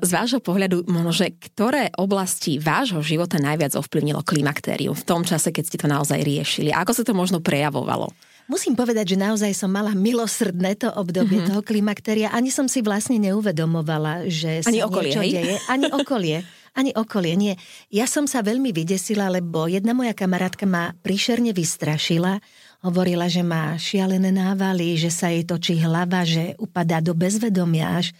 z 0.05 0.09
vášho 0.13 0.37
pohľadu, 0.37 0.85
možno, 0.85 1.09
že 1.09 1.33
ktoré 1.33 1.89
oblasti 1.97 2.61
vášho 2.61 3.01
života 3.01 3.41
najviac 3.41 3.81
ovplyvnilo 3.81 4.21
klimaktérium 4.21 4.93
v 4.93 5.07
tom 5.09 5.25
čase, 5.25 5.49
keď 5.49 5.63
ste 5.65 5.81
to 5.81 5.89
naozaj 5.89 6.21
riešili? 6.21 6.69
Ako 6.69 6.93
sa 6.93 7.01
to 7.01 7.17
možno 7.17 7.41
prejavovalo? 7.41 8.13
Musím 8.51 8.75
povedať, 8.75 9.15
že 9.15 9.21
naozaj 9.23 9.55
som 9.55 9.71
mala 9.71 9.95
milosrdné 9.95 10.75
to 10.75 10.91
obdobie 10.91 11.39
mm-hmm. 11.39 11.55
toho 11.55 11.61
klimakteria. 11.63 12.35
Ani 12.35 12.51
som 12.51 12.67
si 12.67 12.83
vlastne 12.83 13.15
neuvedomovala, 13.15 14.27
že 14.27 14.59
sa 14.59 14.67
Ani 14.67 14.83
okolie, 14.83 15.07
niečo 15.07 15.23
hej? 15.23 15.31
deje. 15.39 15.55
Ani 15.71 15.87
okolie. 15.87 16.43
Ani 16.75 16.91
okolie, 16.91 17.39
nie. 17.39 17.55
Ja 17.87 18.11
som 18.11 18.27
sa 18.27 18.43
veľmi 18.43 18.75
vydesila, 18.75 19.31
lebo 19.31 19.71
jedna 19.71 19.95
moja 19.95 20.11
kamarátka 20.11 20.67
ma 20.67 20.91
príšerne 20.99 21.55
vystrašila. 21.55 22.43
Hovorila, 22.83 23.31
že 23.31 23.39
má 23.39 23.79
šialené 23.79 24.35
návaly, 24.35 24.99
že 24.99 25.15
sa 25.15 25.31
jej 25.31 25.47
točí 25.47 25.79
hlava, 25.79 26.27
že 26.27 26.59
upadá 26.59 26.99
do 26.99 27.15
bezvedomia 27.15 28.03
až. 28.03 28.11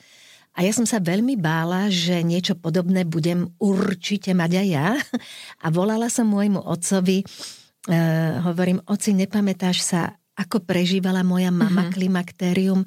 A 0.55 0.63
ja 0.63 0.71
som 0.71 0.87
sa 0.87 1.03
veľmi 1.03 1.35
bála, 1.35 1.91
že 1.91 2.23
niečo 2.23 2.55
podobné 2.55 3.03
budem 3.03 3.51
určite 3.59 4.31
mať 4.31 4.51
aj 4.63 4.67
ja. 4.67 4.87
A 5.63 5.67
volala 5.67 6.07
som 6.07 6.27
môjmu 6.27 6.59
otcovi, 6.59 7.23
e, 7.23 7.95
hovorím, 8.47 8.79
oci, 8.87 9.11
nepamätáš 9.15 9.79
sa, 9.79 10.20
ako 10.37 10.63
prežívala 10.63 11.21
moja 11.25 11.49
mama 11.49 11.87
mm-hmm. 11.87 11.95
klimaktérium? 11.95 12.81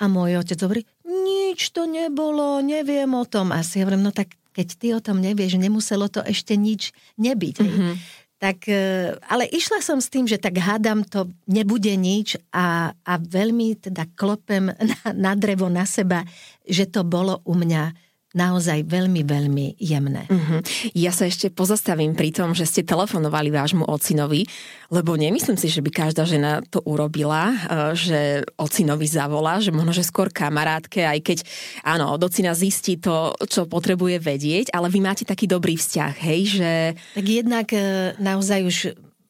A 0.00 0.08
môj 0.08 0.40
otec 0.40 0.56
hovorí, 0.64 0.82
nič 1.04 1.76
to 1.76 1.84
nebolo, 1.84 2.64
neviem 2.64 3.12
o 3.12 3.24
tom. 3.28 3.52
A 3.52 3.60
si 3.60 3.84
hovorím, 3.84 4.08
no 4.08 4.12
tak 4.16 4.32
keď 4.56 4.68
ty 4.80 4.86
o 4.96 5.00
tom 5.04 5.20
nevieš, 5.20 5.60
nemuselo 5.60 6.08
to 6.08 6.24
ešte 6.24 6.56
nič 6.56 6.96
nebyť. 7.20 7.56
Mm-hmm. 7.60 7.94
Tak, 8.40 8.72
e, 8.72 9.12
ale 9.28 9.44
išla 9.52 9.84
som 9.84 10.00
s 10.00 10.08
tým, 10.08 10.24
že 10.24 10.40
tak 10.40 10.56
hádam, 10.56 11.04
to 11.04 11.28
nebude 11.44 11.92
nič 11.92 12.40
a, 12.56 12.96
a 13.04 13.12
veľmi 13.20 13.76
teda 13.76 14.08
klopem 14.16 14.72
na, 14.90 14.98
na 15.12 15.32
drevo 15.36 15.68
na 15.68 15.84
seba, 15.84 16.24
že 16.64 16.88
to 16.88 17.04
bolo 17.04 17.44
u 17.44 17.52
mňa 17.52 17.92
naozaj 18.30 18.86
veľmi, 18.86 19.26
veľmi 19.26 19.66
jemné. 19.82 20.30
Uh-huh. 20.30 20.62
Ja 20.94 21.10
sa 21.10 21.26
ešte 21.26 21.50
pozastavím 21.50 22.14
pri 22.14 22.30
tom, 22.30 22.54
že 22.54 22.62
ste 22.62 22.86
telefonovali 22.86 23.50
vášmu 23.50 23.90
ocinovi, 23.90 24.46
lebo 24.94 25.18
nemyslím 25.18 25.58
si, 25.58 25.66
že 25.66 25.82
by 25.82 25.90
každá 25.90 26.22
žena 26.22 26.62
to 26.70 26.78
urobila, 26.86 27.50
e, 27.50 27.56
že 27.98 28.20
ocinovi 28.54 29.10
zavolá, 29.10 29.58
že 29.58 29.74
možno, 29.74 29.90
že 29.90 30.06
skôr 30.06 30.30
kamarátke, 30.30 31.02
aj 31.02 31.18
keď 31.26 31.38
áno, 31.82 32.14
od 32.14 32.22
ocina 32.22 32.54
zistí 32.54 33.02
to, 33.02 33.34
čo 33.50 33.66
potrebuje 33.66 34.22
vedieť, 34.22 34.70
ale 34.70 34.86
vy 34.86 35.02
máte 35.02 35.26
taký 35.26 35.50
dobrý 35.50 35.74
vzťah, 35.74 36.14
hej, 36.22 36.40
že... 36.62 36.70
Tak 37.18 37.26
jednak 37.26 37.66
e, 37.74 38.14
naozaj 38.22 38.60
už 38.62 38.76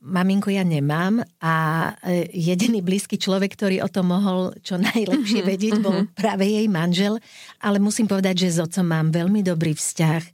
maminku 0.00 0.48
ja 0.48 0.64
nemám 0.64 1.20
a 1.44 1.54
e, 2.00 2.28
jediný 2.32 2.80
blízky 2.80 3.20
človek, 3.20 3.52
ktorý 3.52 3.84
o 3.84 3.92
tom 3.92 4.10
mohol 4.10 4.56
čo 4.64 4.80
najlepšie 4.80 5.40
mhm, 5.44 5.48
vedieť, 5.48 5.74
bol 5.84 5.96
mhm. 6.04 6.16
práve 6.16 6.48
jej 6.48 6.66
manžel, 6.66 7.20
ale 7.60 7.76
musím 7.76 8.08
povedať, 8.08 8.48
že 8.48 8.56
s 8.56 8.58
otcom 8.64 8.84
mám 8.88 9.12
veľmi 9.12 9.44
dobrý 9.44 9.76
vzťah 9.76 10.22
e, 10.24 10.30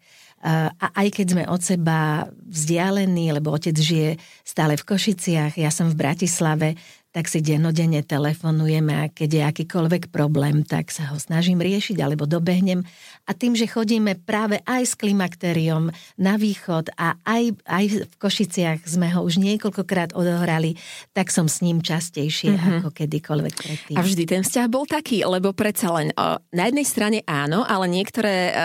a 0.70 0.86
aj 0.94 1.08
keď 1.18 1.26
sme 1.34 1.44
od 1.50 1.60
seba 1.60 2.30
vzdialení, 2.30 3.34
lebo 3.34 3.50
otec 3.50 3.74
žije 3.74 4.16
stále 4.46 4.78
v 4.78 4.86
Košiciach, 4.86 5.58
ja 5.58 5.74
som 5.74 5.90
v 5.90 5.98
Bratislave, 5.98 6.78
tak 7.16 7.32
si 7.32 7.40
dennodenne 7.40 8.04
telefonujeme 8.04 8.92
a 8.92 9.08
keď 9.08 9.30
je 9.40 9.42
akýkoľvek 9.48 10.12
problém, 10.12 10.60
tak 10.68 10.92
sa 10.92 11.08
ho 11.08 11.16
snažím 11.16 11.64
riešiť 11.64 11.96
alebo 11.96 12.28
dobehnem. 12.28 12.84
A 13.24 13.32
tým, 13.32 13.56
že 13.56 13.64
chodíme 13.64 14.20
práve 14.20 14.60
aj 14.68 14.82
s 14.84 14.94
klimaktériom 15.00 15.88
na 16.20 16.36
východ 16.36 16.92
a 16.92 17.16
aj, 17.24 17.56
aj 17.64 17.84
v 18.04 18.16
Košiciach 18.20 18.84
sme 18.84 19.08
ho 19.16 19.24
už 19.24 19.40
niekoľkokrát 19.40 20.12
odohrali, 20.12 20.76
tak 21.16 21.32
som 21.32 21.48
s 21.48 21.64
ním 21.64 21.80
častejšie 21.80 22.52
mm-hmm. 22.52 22.84
ako 22.84 22.88
kedykoľvek 22.92 23.54
predtým. 23.64 23.96
A 23.96 24.04
vždy 24.04 24.22
ten 24.28 24.44
vzťah 24.44 24.68
bol 24.68 24.84
taký, 24.84 25.24
lebo 25.24 25.56
predsa 25.56 25.96
len 25.96 26.12
o, 26.20 26.36
na 26.52 26.68
jednej 26.68 26.84
strane 26.84 27.18
áno, 27.24 27.64
ale 27.64 27.88
niektoré 27.88 28.52
e, 28.52 28.60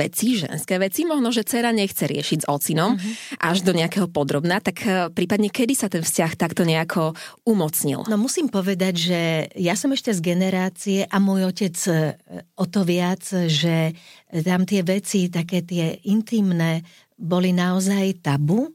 veci, 0.00 0.40
ženské 0.40 0.80
veci, 0.80 1.04
možno, 1.04 1.28
že 1.28 1.44
dcera 1.44 1.76
nechce 1.76 2.08
riešiť 2.08 2.38
s 2.40 2.48
ocinom 2.48 2.96
mm-hmm. 2.96 3.44
až 3.44 3.68
do 3.68 3.76
nejakého 3.76 4.08
podrobna, 4.08 4.64
tak 4.64 4.80
e, 4.80 5.12
prípadne 5.12 5.52
kedy 5.52 5.76
sa 5.76 5.92
ten 5.92 6.00
vzťah 6.00 6.40
takto 6.40 6.64
nejako 6.64 7.12
umocnil? 7.50 8.06
No 8.06 8.16
musím 8.16 8.46
povedať, 8.46 8.94
že 8.94 9.20
ja 9.58 9.74
som 9.74 9.90
ešte 9.90 10.14
z 10.14 10.20
generácie 10.22 10.98
a 11.04 11.16
môj 11.18 11.50
otec 11.50 11.74
e, 11.90 12.14
o 12.54 12.64
to 12.70 12.86
viac, 12.86 13.26
že 13.50 13.92
tam 14.30 14.62
tie 14.62 14.86
veci, 14.86 15.26
také 15.26 15.66
tie 15.66 15.98
intimné, 16.06 16.86
boli 17.20 17.52
naozaj 17.52 18.24
tabu, 18.24 18.72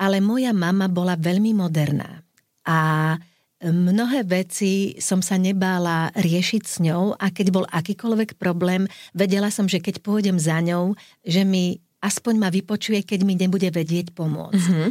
ale 0.00 0.18
moja 0.18 0.50
mama 0.50 0.88
bola 0.90 1.14
veľmi 1.14 1.54
moderná. 1.54 2.24
A 2.66 3.14
mnohé 3.62 4.22
veci 4.22 4.94
som 5.02 5.18
sa 5.18 5.34
nebála 5.34 6.14
riešiť 6.14 6.62
s 6.62 6.76
ňou 6.78 7.18
a 7.18 7.26
keď 7.34 7.46
bol 7.50 7.66
akýkoľvek 7.66 8.38
problém, 8.38 8.86
vedela 9.10 9.50
som, 9.50 9.66
že 9.66 9.82
keď 9.82 9.98
pôjdem 10.02 10.38
za 10.38 10.62
ňou, 10.62 10.94
že 11.26 11.42
mi 11.42 11.82
aspoň 11.98 12.34
ma 12.38 12.48
vypočuje, 12.54 13.02
keď 13.02 13.26
mi 13.26 13.34
nebude 13.34 13.66
vedieť 13.74 14.14
pomôcť. 14.14 14.54
Mm-hmm. 14.54 14.90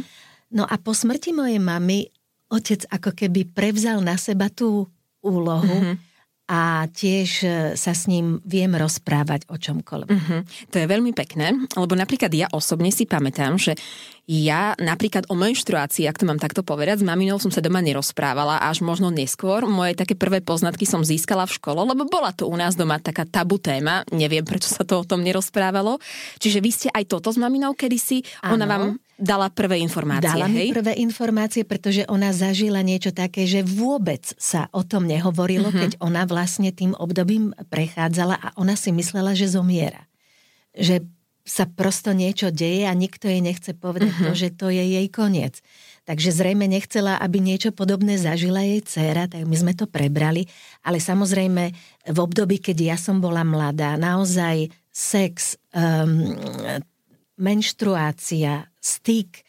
No 0.52 0.64
a 0.64 0.76
po 0.80 0.92
smrti 0.92 1.32
mojej 1.32 1.60
mamy 1.60 2.08
otec 2.48 2.88
ako 2.88 3.12
keby 3.12 3.52
prevzal 3.52 4.00
na 4.00 4.16
seba 4.16 4.48
tú 4.48 4.88
úlohu 5.20 5.68
mm-hmm. 5.68 5.96
a 6.48 6.88
tiež 6.88 7.30
e, 7.44 7.48
sa 7.76 7.92
s 7.92 8.08
ním 8.08 8.40
viem 8.48 8.72
rozprávať 8.72 9.48
o 9.52 9.60
čomkoľvek. 9.60 10.08
Mm-hmm. 10.08 10.40
To 10.72 10.76
je 10.80 10.86
veľmi 10.88 11.12
pekné, 11.12 11.52
lebo 11.76 11.92
napríklad 11.92 12.32
ja 12.32 12.48
osobne 12.48 12.88
si 12.88 13.04
pamätám, 13.04 13.60
že 13.60 13.76
ja 14.28 14.76
napríklad 14.76 15.24
o 15.32 15.34
menštruácii, 15.34 16.04
ak 16.04 16.20
to 16.20 16.28
mám 16.28 16.36
takto 16.36 16.60
povedať, 16.60 17.00
s 17.00 17.08
maminou 17.08 17.40
som 17.40 17.48
sa 17.48 17.64
doma 17.64 17.80
nerozprávala, 17.80 18.60
až 18.60 18.84
možno 18.84 19.08
neskôr. 19.08 19.64
Moje 19.64 19.96
také 19.96 20.12
prvé 20.12 20.44
poznatky 20.44 20.84
som 20.84 21.00
získala 21.00 21.48
v 21.48 21.56
škole, 21.56 21.80
lebo 21.80 22.04
bola 22.04 22.36
to 22.36 22.44
u 22.44 22.52
nás 22.52 22.76
doma 22.76 23.00
taká 23.00 23.24
tabu 23.24 23.56
téma. 23.56 24.04
Neviem, 24.12 24.44
prečo 24.44 24.68
sa 24.68 24.84
to 24.84 25.00
o 25.00 25.08
tom 25.08 25.24
nerozprávalo. 25.24 25.96
Čiže 26.44 26.60
vy 26.60 26.70
ste 26.70 26.88
aj 26.92 27.08
toto 27.08 27.32
s 27.32 27.40
maminou 27.40 27.72
kedysi, 27.72 28.20
ano. 28.44 28.60
ona 28.60 28.66
vám 28.68 28.84
dala 29.16 29.48
prvé 29.48 29.80
informácie, 29.80 30.30
Dala 30.30 30.46
hej? 30.46 30.70
mi 30.70 30.76
prvé 30.76 30.94
informácie, 31.00 31.66
pretože 31.66 32.04
ona 32.06 32.30
zažila 32.30 32.84
niečo 32.86 33.10
také, 33.10 33.48
že 33.48 33.66
vôbec 33.66 34.22
sa 34.36 34.70
o 34.70 34.86
tom 34.86 35.10
nehovorilo, 35.10 35.74
uh-huh. 35.74 35.82
keď 35.88 35.92
ona 36.04 36.22
vlastne 36.28 36.70
tým 36.70 36.94
obdobím 36.94 37.50
prechádzala 37.72 38.38
a 38.38 38.48
ona 38.60 38.78
si 38.78 38.94
myslela, 38.94 39.34
že 39.34 39.50
zomiera. 39.50 40.06
Že 40.76 41.02
sa 41.48 41.64
prosto 41.64 42.12
niečo 42.12 42.52
deje 42.52 42.84
a 42.84 42.92
nikto 42.92 43.24
jej 43.24 43.40
nechce 43.40 43.72
povedať 43.72 44.12
uh-huh. 44.12 44.24
to, 44.28 44.32
že 44.36 44.48
to 44.52 44.68
je 44.68 44.84
jej 44.84 45.06
koniec. 45.08 45.64
Takže 46.04 46.32
zrejme 46.32 46.68
nechcela, 46.68 47.16
aby 47.20 47.40
niečo 47.40 47.72
podobné 47.72 48.20
zažila 48.20 48.60
jej 48.64 48.84
dcéra, 48.84 49.28
tak 49.28 49.44
my 49.48 49.56
sme 49.56 49.72
to 49.72 49.88
prebrali. 49.88 50.48
Ale 50.84 51.00
samozrejme 51.00 51.72
v 52.08 52.18
období, 52.20 52.60
keď 52.60 52.76
ja 52.94 52.96
som 53.00 53.20
bola 53.20 53.44
mladá, 53.44 53.96
naozaj 53.96 54.72
sex, 54.88 55.60
um, 55.72 56.32
menštruácia, 57.36 58.68
styk, 58.80 59.44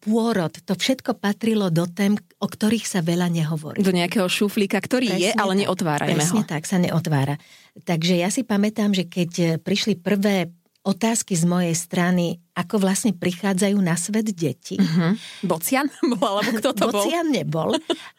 pôrod, 0.00 0.54
to 0.64 0.74
všetko 0.74 1.18
patrilo 1.18 1.68
do 1.68 1.84
tém, 1.90 2.16
o 2.40 2.46
ktorých 2.48 2.86
sa 2.88 3.00
veľa 3.04 3.28
nehovorí. 3.28 3.84
Do 3.84 3.94
nejakého 3.94 4.26
šuflíka, 4.26 4.80
ktorý 4.80 5.12
presne 5.12 5.22
je, 5.22 5.30
ale 5.34 5.52
neotvárajme 5.66 6.18
presne 6.18 6.42
ho. 6.42 6.48
tak, 6.48 6.62
sa 6.64 6.80
neotvára. 6.80 7.36
Takže 7.84 8.16
ja 8.16 8.30
si 8.32 8.42
pamätám, 8.46 8.96
že 8.96 9.04
keď 9.04 9.60
prišli 9.60 10.00
prvé 10.00 10.50
otázky 10.84 11.32
z 11.32 11.48
mojej 11.48 11.72
strany, 11.72 12.38
ako 12.52 12.84
vlastne 12.84 13.16
prichádzajú 13.16 13.76
na 13.80 13.96
svet 13.96 14.28
deti. 14.36 14.76
Uh-huh. 14.76 15.16
Bocian 15.40 15.88
bol, 16.20 16.44
alebo 16.44 16.60
kto 16.60 16.70
to 16.76 16.86
bol? 16.92 17.00
Bocian 17.00 17.32
nebol, 17.32 17.72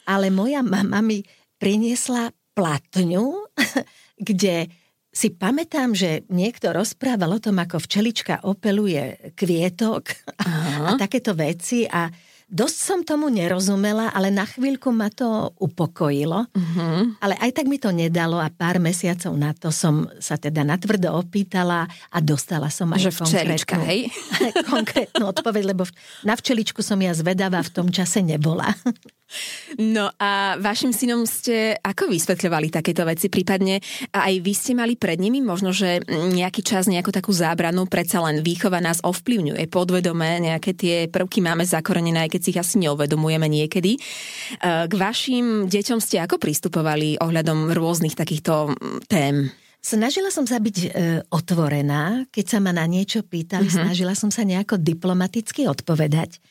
ale 0.10 0.34
moja 0.34 0.66
mama 0.66 1.00
mi 1.06 1.22
priniesla 1.62 2.34
platňu, 2.58 3.46
kde 4.28 4.68
si 5.16 5.32
pamätám, 5.32 5.96
že 5.96 6.28
niekto 6.28 6.76
rozprával 6.76 7.38
o 7.38 7.40
tom, 7.40 7.56
ako 7.56 7.80
včelička 7.80 8.44
opeluje 8.44 9.32
kvietok 9.32 10.12
a, 10.44 10.52
a 10.92 11.00
takéto 11.00 11.32
veci 11.32 11.88
a 11.88 12.12
Dosť 12.46 12.78
som 12.78 13.00
tomu 13.02 13.34
nerozumela, 13.34 14.14
ale 14.14 14.30
na 14.30 14.46
chvíľku 14.46 14.94
ma 14.94 15.10
to 15.10 15.50
upokojilo. 15.58 16.46
Uh-huh. 16.46 17.02
Ale 17.18 17.34
aj 17.42 17.58
tak 17.58 17.66
mi 17.66 17.82
to 17.82 17.90
nedalo 17.90 18.38
a 18.38 18.54
pár 18.54 18.78
mesiacov 18.78 19.34
na 19.34 19.50
to 19.58 19.74
som 19.74 20.06
sa 20.22 20.38
teda 20.38 20.62
natvrdo 20.62 21.10
opýtala 21.10 21.90
a 21.90 22.18
dostala 22.22 22.70
som 22.70 22.94
aj 22.94 23.10
Že 23.10 23.12
konkrétnu, 23.26 23.82
hej? 23.90 24.00
konkrétnu 24.78 25.26
odpoveď, 25.26 25.74
lebo 25.74 25.90
na 26.22 26.38
včeličku 26.38 26.86
som 26.86 27.02
ja 27.02 27.18
zvedavá 27.18 27.66
v 27.66 27.74
tom 27.74 27.90
čase 27.90 28.22
nebola. 28.22 28.78
No 29.82 30.14
a 30.22 30.56
vašim 30.62 30.94
synom 30.94 31.26
ste 31.26 31.76
ako 31.82 32.14
vysvetľovali 32.14 32.70
takéto 32.70 33.04
veci? 33.04 33.28
Prípadne 33.28 33.82
aj 34.14 34.34
vy 34.40 34.54
ste 34.54 34.78
mali 34.78 34.94
pred 34.96 35.18
nimi 35.18 35.42
možno, 35.42 35.74
že 35.74 36.06
nejaký 36.08 36.62
čas, 36.62 36.86
nejakú 36.86 37.10
takú 37.10 37.34
zábranu, 37.34 37.90
predsa 37.90 38.22
len 38.22 38.46
výchova 38.46 38.78
nás 38.80 39.02
ovplyvňuje 39.02 39.66
podvedome, 39.68 40.46
nejaké 40.46 40.78
tie 40.78 40.96
prvky 41.10 41.42
máme 41.42 41.66
zakorenené, 41.66 42.30
aj 42.30 42.38
keď 42.38 42.42
si 42.42 42.50
ich 42.54 42.62
asi 42.62 42.76
neuvedomujeme 42.86 43.50
niekedy. 43.50 43.98
E, 43.98 44.00
k 44.86 44.94
vašim 44.94 45.68
deťom 45.68 46.00
ste 46.00 46.22
ako 46.22 46.38
pristupovali 46.38 47.18
ohľadom 47.18 47.74
rôznych 47.74 48.14
takýchto 48.14 48.78
tém? 49.10 49.50
Snažila 49.86 50.34
som 50.34 50.50
sa 50.50 50.58
byť 50.58 50.78
e, 50.82 50.88
otvorená, 51.30 52.26
keď 52.34 52.46
sa 52.46 52.58
ma 52.58 52.74
na 52.74 52.90
niečo 52.90 53.22
pýtali, 53.22 53.70
uh-huh. 53.70 53.86
snažila 53.86 54.18
som 54.18 54.34
sa 54.34 54.42
nejako 54.42 54.82
diplomaticky 54.82 55.70
odpovedať. 55.70 56.42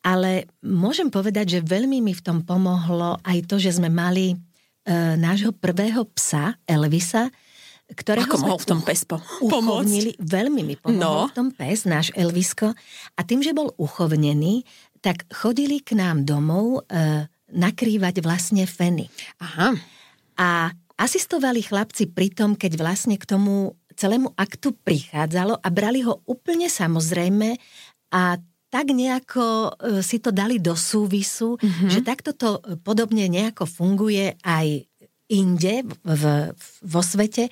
Ale 0.00 0.48
môžem 0.64 1.12
povedať, 1.12 1.60
že 1.60 1.66
veľmi 1.66 2.00
mi 2.00 2.16
v 2.16 2.24
tom 2.24 2.40
pomohlo 2.40 3.20
aj 3.20 3.38
to, 3.44 3.60
že 3.60 3.76
sme 3.76 3.92
mali 3.92 4.32
e, 4.32 4.36
nášho 5.20 5.52
prvého 5.52 6.08
psa, 6.16 6.56
Elvisa, 6.64 7.28
ktorého 7.90 8.30
Ako 8.30 8.38
mohol 8.40 8.58
v 8.62 8.68
tom 8.70 8.80
pes 8.80 9.02
po- 9.02 9.20
uchovnili, 9.42 10.14
veľmi 10.16 10.62
mi 10.62 10.76
pomohol 10.78 11.26
no. 11.26 11.30
v 11.30 11.36
tom 11.36 11.48
pes, 11.50 11.84
náš 11.84 12.14
Elvisko. 12.14 12.70
A 13.18 13.20
tým, 13.26 13.42
že 13.42 13.52
bol 13.52 13.74
uchovnený, 13.76 14.62
tak 15.02 15.26
chodili 15.32 15.82
k 15.82 15.98
nám 15.98 16.22
domov 16.22 16.86
e, 16.86 17.26
nakrývať 17.50 18.22
vlastne 18.22 18.62
feny. 18.64 19.10
Aha. 19.42 19.74
A 20.38 20.70
asistovali 21.00 21.64
chlapci 21.64 22.08
pri 22.08 22.30
tom, 22.30 22.54
keď 22.54 22.78
vlastne 22.78 23.16
k 23.18 23.26
tomu 23.26 23.74
celému 23.96 24.32
aktu 24.32 24.76
prichádzalo 24.80 25.60
a 25.60 25.68
brali 25.68 26.00
ho 26.06 26.24
úplne 26.24 26.70
samozrejme 26.72 27.58
a 28.16 28.40
tak 28.70 28.94
nejako 28.94 29.74
e, 29.74 30.00
si 30.00 30.22
to 30.22 30.30
dali 30.30 30.62
do 30.62 30.78
súvisu, 30.78 31.58
mm-hmm. 31.58 31.90
že 31.90 32.00
takto 32.06 32.30
to 32.32 32.62
podobne 32.86 33.26
nejako 33.26 33.66
funguje 33.66 34.38
aj 34.46 34.86
inde 35.30 35.86
v, 36.06 36.24
vo 36.82 37.02
svete 37.02 37.50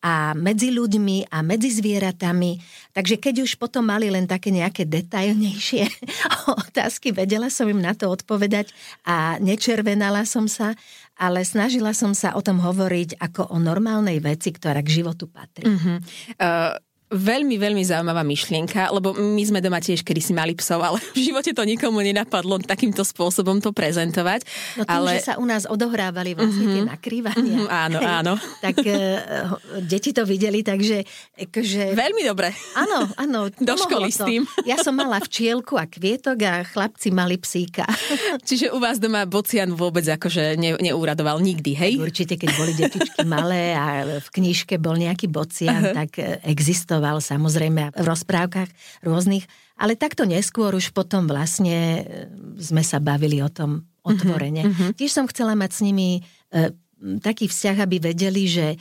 a 0.00 0.32
medzi 0.32 0.72
ľuďmi 0.72 1.28
a 1.28 1.44
medzi 1.44 1.68
zvieratami. 1.68 2.56
Takže 2.96 3.20
keď 3.20 3.44
už 3.44 3.60
potom 3.60 3.84
mali 3.84 4.08
len 4.08 4.24
také 4.24 4.48
nejaké 4.48 4.88
detailnejšie 4.88 5.84
otázky, 6.70 7.12
vedela 7.12 7.52
som 7.52 7.68
im 7.68 7.82
na 7.84 7.92
to 7.92 8.08
odpovedať 8.08 8.72
a 9.04 9.36
nečervenala 9.38 10.24
som 10.24 10.48
sa, 10.48 10.72
ale 11.20 11.44
snažila 11.44 11.92
som 11.92 12.16
sa 12.16 12.32
o 12.32 12.40
tom 12.40 12.64
hovoriť 12.64 13.20
ako 13.20 13.52
o 13.52 13.60
normálnej 13.60 14.24
veci, 14.24 14.56
ktorá 14.56 14.80
k 14.80 15.04
životu 15.04 15.28
patrí. 15.28 15.68
Uh-huh. 15.68 16.00
Uh 16.40 16.80
Veľmi, 17.10 17.58
veľmi 17.58 17.82
zaujímavá 17.82 18.22
myšlienka, 18.22 18.94
lebo 18.94 19.10
my 19.18 19.42
sme 19.42 19.58
doma 19.58 19.82
tiež 19.82 20.06
kedy 20.06 20.22
si 20.22 20.30
mali 20.30 20.54
psov, 20.54 20.78
ale 20.78 21.02
v 21.10 21.26
živote 21.26 21.50
to 21.50 21.66
nikomu 21.66 21.98
nenapadlo 22.06 22.62
takýmto 22.62 23.02
spôsobom 23.02 23.58
to 23.58 23.74
prezentovať. 23.74 24.46
No 24.78 24.86
tým, 24.86 24.94
ale... 24.94 25.10
že 25.18 25.26
sa 25.26 25.34
u 25.42 25.42
nás 25.42 25.66
odohrávali 25.66 26.38
vlastne 26.38 26.70
mm-hmm. 26.70 26.76
tie 26.78 26.82
nakrývania. 26.86 27.56
Mm-hmm, 27.66 27.82
áno, 27.82 27.98
áno. 28.22 28.32
tak 28.62 28.78
uh, 28.86 29.58
deti 29.82 30.14
to 30.14 30.22
videli, 30.22 30.62
takže... 30.62 31.02
Akože... 31.34 31.98
Veľmi 31.98 32.22
dobre. 32.22 32.54
Áno, 32.78 33.10
áno. 33.18 33.50
Do 33.58 33.74
školy 33.74 34.14
to. 34.14 34.22
s 34.22 34.30
tým. 34.30 34.46
Ja 34.62 34.78
som 34.78 34.94
mala 34.94 35.18
včielku 35.18 35.82
a 35.82 35.90
kvietok 35.90 36.38
a 36.46 36.62
chlapci 36.62 37.10
mali 37.10 37.42
psíka. 37.42 37.90
Čiže 38.46 38.70
u 38.70 38.78
vás 38.78 39.02
doma 39.02 39.26
bocian 39.26 39.74
vôbec 39.74 40.06
akože 40.06 40.54
ne, 40.54 40.78
neuradoval 40.78 41.42
nikdy, 41.42 41.74
hej? 41.74 41.92
Určite, 41.98 42.38
keď 42.38 42.50
boli 42.54 42.72
detičky 42.78 43.26
malé 43.26 43.74
a 43.74 44.06
v 44.22 44.28
knižke 44.30 44.78
bol 44.78 44.94
nejaký 44.94 45.26
bocian, 45.26 45.90
uh-huh. 45.90 46.06
tak 46.06 46.22
e, 46.22 46.38
existoval 46.46 46.99
existoval 47.00 47.24
samozrejme 47.24 47.96
v 47.96 48.04
rozprávkach 48.04 48.68
rôznych, 49.08 49.48
ale 49.80 49.96
takto 49.96 50.28
neskôr 50.28 50.76
už 50.76 50.92
potom 50.92 51.24
vlastne 51.24 52.04
e, 52.04 52.28
sme 52.60 52.84
sa 52.84 53.00
bavili 53.00 53.40
o 53.40 53.48
tom 53.48 53.88
otvorene. 54.04 54.68
Mm-hmm. 54.68 54.90
Tiež 55.00 55.16
som 55.16 55.24
chcela 55.24 55.56
mať 55.56 55.70
s 55.72 55.80
nimi 55.80 56.20
e, 56.52 56.76
taký 57.24 57.48
vzťah, 57.48 57.76
aby 57.80 58.12
vedeli, 58.12 58.44
že 58.44 58.76
e, 58.76 58.78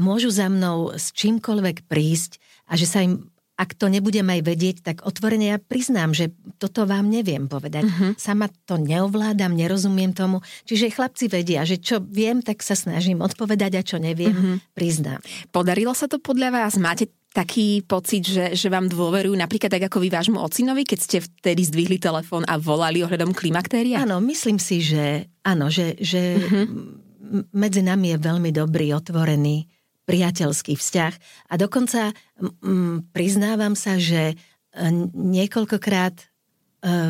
môžu 0.00 0.32
za 0.32 0.48
mnou 0.48 0.96
s 0.96 1.12
čímkoľvek 1.12 1.84
prísť 1.84 2.40
a 2.72 2.80
že 2.80 2.88
sa 2.88 3.04
im 3.04 3.28
ak 3.62 3.78
to 3.78 3.86
nebudem 3.86 4.26
aj 4.26 4.40
vedieť, 4.42 4.76
tak 4.82 4.96
otvorene 5.06 5.54
ja 5.54 5.58
priznám, 5.60 6.10
že 6.16 6.34
toto 6.58 6.82
vám 6.82 7.06
neviem 7.06 7.46
povedať. 7.46 7.86
Uh-huh. 7.86 8.10
Sama 8.18 8.50
to 8.66 8.80
neovládam, 8.80 9.54
nerozumiem 9.54 10.10
tomu. 10.16 10.42
Čiže 10.66 10.90
chlapci 10.90 11.30
vedia, 11.30 11.62
že 11.62 11.78
čo 11.78 12.02
viem, 12.02 12.42
tak 12.42 12.64
sa 12.64 12.74
snažím 12.74 13.22
odpovedať 13.22 13.72
a 13.78 13.82
čo 13.86 14.02
neviem, 14.02 14.34
uh-huh. 14.34 14.56
priznám. 14.74 15.22
Podarilo 15.54 15.94
sa 15.94 16.10
to 16.10 16.18
podľa 16.18 16.50
vás? 16.50 16.74
Máte 16.80 17.12
taký 17.32 17.80
pocit, 17.84 18.28
že, 18.28 18.44
že 18.52 18.68
vám 18.68 18.92
dôverujú 18.92 19.32
napríklad 19.32 19.72
tak 19.72 19.88
ako 19.88 20.04
vy 20.04 20.08
vášmu 20.12 20.38
ocinovi, 20.38 20.84
keď 20.84 20.98
ste 21.00 21.18
vtedy 21.24 21.64
zdvihli 21.64 21.96
telefón 21.96 22.44
a 22.44 22.60
volali 22.60 23.00
ohľadom 23.00 23.32
klimaktéria? 23.32 24.04
Áno, 24.04 24.20
myslím 24.20 24.60
si, 24.60 24.84
že 24.84 25.32
áno, 25.42 25.72
že, 25.72 25.96
že 25.98 26.36
uh-huh. 26.36 26.68
medzi 27.56 27.80
nami 27.80 28.14
je 28.14 28.18
veľmi 28.20 28.50
dobrý, 28.52 28.92
otvorený, 28.92 29.66
priateľský 30.04 30.76
vzťah 30.76 31.12
a 31.48 31.54
dokonca 31.56 32.12
m, 32.40 33.06
priznávam 33.14 33.72
sa, 33.78 33.96
že 33.96 34.34
e, 34.34 34.36
niekoľkokrát 35.14 36.31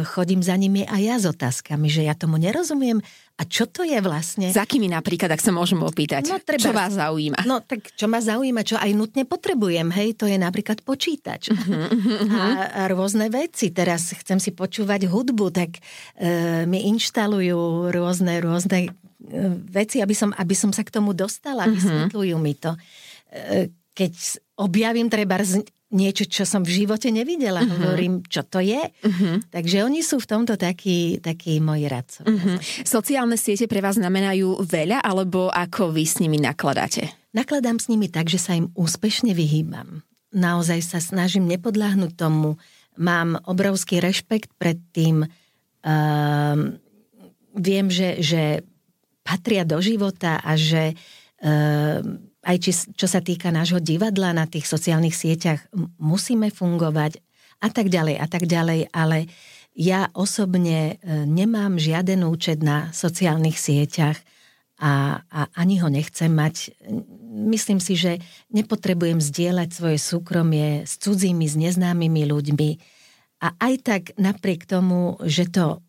chodím 0.04 0.44
za 0.44 0.52
nimi 0.52 0.84
aj 0.84 1.02
ja 1.02 1.16
s 1.16 1.24
otázkami, 1.24 1.88
že 1.88 2.04
ja 2.04 2.12
tomu 2.12 2.36
nerozumiem. 2.36 3.00
A 3.40 3.48
čo 3.48 3.64
to 3.64 3.80
je 3.80 3.96
vlastne? 4.04 4.52
Za 4.52 4.68
akými 4.68 4.92
napríklad, 4.92 5.32
ak 5.32 5.40
sa 5.40 5.48
môžem 5.48 5.80
opýtať? 5.80 6.28
No, 6.28 6.36
treba, 6.36 6.60
čo 6.60 6.70
vás 6.76 6.92
zaujíma? 6.92 7.48
No 7.48 7.64
tak 7.64 7.88
čo 7.96 8.04
ma 8.04 8.20
zaujíma, 8.20 8.62
čo 8.62 8.76
aj 8.76 8.92
nutne 8.92 9.24
potrebujem, 9.24 9.88
hej, 9.88 10.14
to 10.20 10.28
je 10.28 10.36
napríklad 10.36 10.84
počítač. 10.84 11.48
Uh-huh, 11.48 11.88
uh-huh. 11.88 12.36
A, 12.36 12.84
a 12.84 12.92
rôzne 12.92 13.32
veci. 13.32 13.72
Teraz 13.72 14.12
chcem 14.12 14.36
si 14.36 14.52
počúvať 14.52 15.08
hudbu, 15.08 15.48
tak 15.48 15.80
e, 16.20 16.68
mi 16.68 16.84
inštalujú 16.92 17.88
rôzne, 17.88 18.44
rôzne 18.44 18.78
e, 18.84 18.90
veci, 19.72 20.04
aby 20.04 20.12
som, 20.12 20.36
aby 20.36 20.52
som 20.52 20.68
sa 20.68 20.84
k 20.84 20.92
tomu 20.92 21.16
dostala, 21.16 21.64
uh-huh. 21.64 21.72
vysvetľujú 21.72 22.36
mi 22.36 22.54
to. 22.54 22.76
E, 23.32 23.72
keď 23.96 24.12
objavím 24.62 25.10
treba 25.10 25.42
niečo, 25.92 26.24
čo 26.24 26.48
som 26.48 26.64
v 26.64 26.82
živote 26.82 27.12
nevidela. 27.12 27.60
Uh-huh. 27.60 27.92
Hovorím, 27.92 28.24
čo 28.24 28.40
to 28.48 28.64
je. 28.64 28.80
Uh-huh. 28.80 29.44
Takže 29.52 29.84
oni 29.84 30.00
sú 30.00 30.22
v 30.22 30.30
tomto 30.30 30.56
takí, 30.56 31.20
takí 31.20 31.60
moji 31.60 31.84
radcovia. 31.86 32.32
Uh-huh. 32.32 32.56
Sociálne 32.86 33.36
siete 33.36 33.68
pre 33.68 33.84
vás 33.84 34.00
znamenajú 34.00 34.64
veľa, 34.64 35.04
alebo 35.04 35.52
ako 35.52 35.92
vy 35.92 36.04
s 36.08 36.16
nimi 36.24 36.40
nakladáte? 36.40 37.12
Nakladám 37.36 37.76
s 37.76 37.92
nimi 37.92 38.08
tak, 38.08 38.32
že 38.32 38.40
sa 38.40 38.56
im 38.56 38.72
úspešne 38.72 39.36
vyhýbam. 39.36 40.00
Naozaj 40.32 40.80
sa 40.80 40.98
snažím 41.00 41.44
nepodláhnuť 41.44 42.16
tomu. 42.16 42.56
Mám 42.96 43.36
obrovský 43.44 44.00
rešpekt 44.00 44.52
pred 44.56 44.80
tým. 44.96 45.28
Uh, 45.84 46.76
viem, 47.52 47.92
že, 47.92 48.20
že 48.24 48.64
patria 49.20 49.64
do 49.68 49.76
života 49.84 50.40
a 50.40 50.56
že 50.56 50.96
uh, 51.44 52.00
aj 52.42 52.56
či, 52.58 52.70
čo 52.98 53.06
sa 53.06 53.22
týka 53.22 53.54
nášho 53.54 53.78
divadla 53.78 54.34
na 54.34 54.50
tých 54.50 54.66
sociálnych 54.66 55.14
sieťach, 55.14 55.62
musíme 55.98 56.50
fungovať 56.50 57.22
a 57.62 57.68
tak 57.70 57.88
ďalej 57.88 58.16
a 58.18 58.26
tak 58.26 58.50
ďalej, 58.50 58.90
ale 58.90 59.30
ja 59.72 60.10
osobne 60.12 60.98
e, 61.00 61.24
nemám 61.24 61.80
žiaden 61.80 62.26
účet 62.28 62.60
na 62.60 62.92
sociálnych 62.92 63.56
sieťach 63.56 64.20
a, 64.82 65.22
a 65.30 65.40
ani 65.54 65.78
ho 65.78 65.88
nechcem 65.88 66.28
mať. 66.28 66.74
Myslím 67.30 67.78
si, 67.78 67.94
že 67.94 68.18
nepotrebujem 68.50 69.22
zdieľať 69.22 69.68
svoje 69.70 69.98
súkromie 70.02 70.84
s 70.84 70.98
cudzími, 70.98 71.46
s 71.46 71.54
neznámymi 71.56 72.26
ľuďmi. 72.26 72.70
A 73.42 73.48
aj 73.62 73.74
tak 73.86 74.02
napriek 74.18 74.66
tomu, 74.66 75.16
že 75.22 75.48
to 75.48 75.80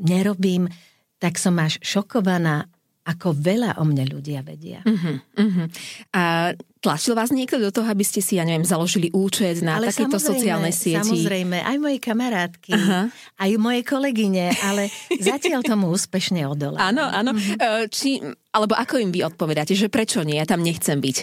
nerobím, 0.00 0.72
tak 1.20 1.36
som 1.36 1.60
až 1.60 1.76
šokovaná 1.84 2.66
ako 3.00 3.32
veľa 3.32 3.80
o 3.80 3.84
mne 3.88 4.04
ľudia 4.12 4.44
vedia. 4.44 4.84
Uh-huh, 4.84 5.16
uh-huh. 5.40 5.66
A 6.12 6.52
tlačil 6.84 7.16
vás 7.16 7.32
niekto 7.32 7.56
do 7.56 7.72
toho, 7.72 7.88
aby 7.88 8.04
ste 8.04 8.20
si, 8.20 8.36
ja 8.36 8.44
neviem, 8.44 8.64
založili 8.64 9.08
účet 9.16 9.64
na 9.64 9.80
ale 9.80 9.88
takéto 9.88 10.20
sociálne 10.20 10.68
sieti? 10.68 11.00
Samozrejme, 11.00 11.64
aj 11.64 11.76
moje 11.80 11.98
kamarátky, 11.98 12.72
uh-huh. 12.76 13.04
aj 13.40 13.50
moje 13.56 13.80
kolegyne, 13.88 14.52
ale 14.62 14.92
zatiaľ 15.16 15.64
tomu 15.64 15.88
úspešne 15.88 16.44
odolám. 16.44 16.92
Áno, 16.92 17.08
áno. 17.08 17.32
Uh-huh. 17.32 17.88
Či, 17.88 18.20
alebo 18.52 18.76
ako 18.76 19.00
im 19.00 19.10
vy 19.10 19.24
odpovedáte, 19.24 19.72
že 19.72 19.88
prečo 19.88 20.20
nie, 20.20 20.36
ja 20.36 20.44
tam 20.44 20.60
nechcem 20.60 21.00
byť? 21.00 21.16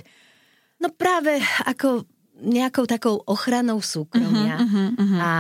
No 0.82 0.90
práve 0.94 1.38
ako 1.66 2.10
nejakou 2.38 2.86
takou 2.86 3.22
ochranou 3.26 3.82
súkromia 3.82 4.62
uh-huh, 4.62 4.94
uh-huh, 4.94 5.02
uh-huh. 5.02 5.20
a 5.22 5.32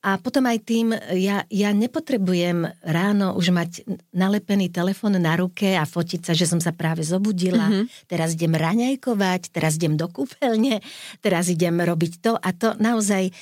a 0.00 0.16
potom 0.16 0.48
aj 0.48 0.64
tým, 0.64 0.96
ja, 1.12 1.44
ja 1.52 1.76
nepotrebujem 1.76 2.64
ráno 2.80 3.36
už 3.36 3.52
mať 3.52 3.84
nalepený 4.16 4.72
telefon 4.72 5.20
na 5.20 5.36
ruke 5.36 5.76
a 5.76 5.84
fotiť 5.84 6.24
sa, 6.24 6.32
že 6.32 6.48
som 6.48 6.56
sa 6.56 6.72
práve 6.72 7.04
zobudila. 7.04 7.68
Mm-hmm. 7.68 8.08
Teraz 8.08 8.32
idem 8.32 8.56
raňajkovať, 8.56 9.52
teraz 9.52 9.76
idem 9.76 10.00
do 10.00 10.08
kúpeľne, 10.08 10.80
teraz 11.20 11.52
idem 11.52 11.76
robiť 11.76 12.12
to 12.16 12.32
a 12.32 12.48
to. 12.56 12.72
Naozaj, 12.80 13.28
e, 13.28 13.32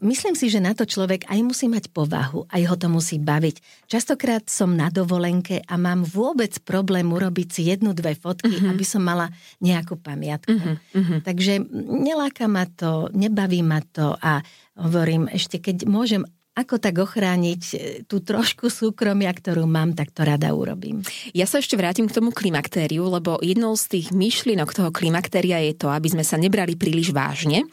myslím 0.00 0.32
si, 0.32 0.48
že 0.48 0.64
na 0.64 0.72
to 0.72 0.88
človek 0.88 1.28
aj 1.28 1.40
musí 1.44 1.68
mať 1.68 1.92
povahu, 1.92 2.48
aj 2.48 2.62
ho 2.72 2.76
to 2.80 2.88
musí 2.88 3.20
baviť. 3.20 3.84
Častokrát 3.84 4.48
som 4.48 4.72
na 4.72 4.88
dovolenke 4.88 5.60
a 5.68 5.76
mám 5.76 6.08
vôbec 6.08 6.56
problém 6.64 7.04
urobiť 7.04 7.48
si 7.52 7.68
jednu, 7.68 7.92
dve 7.92 8.16
fotky, 8.16 8.48
mm-hmm. 8.48 8.72
aby 8.72 8.84
som 8.88 9.04
mala 9.04 9.28
nejakú 9.60 10.00
pamiatku. 10.00 10.56
Mm-hmm. 10.56 11.20
Takže 11.20 11.68
neláka 12.00 12.48
ma 12.48 12.64
to, 12.64 13.12
nebaví 13.12 13.60
ma 13.60 13.84
to 13.84 14.16
a 14.16 14.40
hovorím, 14.82 15.30
ešte 15.30 15.62
keď 15.62 15.86
môžem 15.86 16.26
ako 16.52 16.76
tak 16.76 17.00
ochrániť 17.00 17.62
e, 17.72 17.76
tú 18.04 18.20
trošku 18.20 18.68
súkromia, 18.68 19.32
ktorú 19.32 19.64
mám, 19.64 19.96
tak 19.96 20.12
to 20.12 20.20
rada 20.20 20.52
urobím. 20.52 21.00
Ja 21.32 21.48
sa 21.48 21.64
ešte 21.64 21.80
vrátim 21.80 22.04
k 22.04 22.16
tomu 22.20 22.28
klimaktériu, 22.28 23.08
lebo 23.08 23.40
jednou 23.40 23.72
z 23.72 23.88
tých 23.88 24.06
myšlienok 24.12 24.68
toho 24.76 24.92
klimaktéria 24.92 25.64
je 25.64 25.72
to, 25.72 25.88
aby 25.88 26.12
sme 26.12 26.24
sa 26.24 26.36
nebrali 26.36 26.76
príliš 26.76 27.16
vážne. 27.16 27.64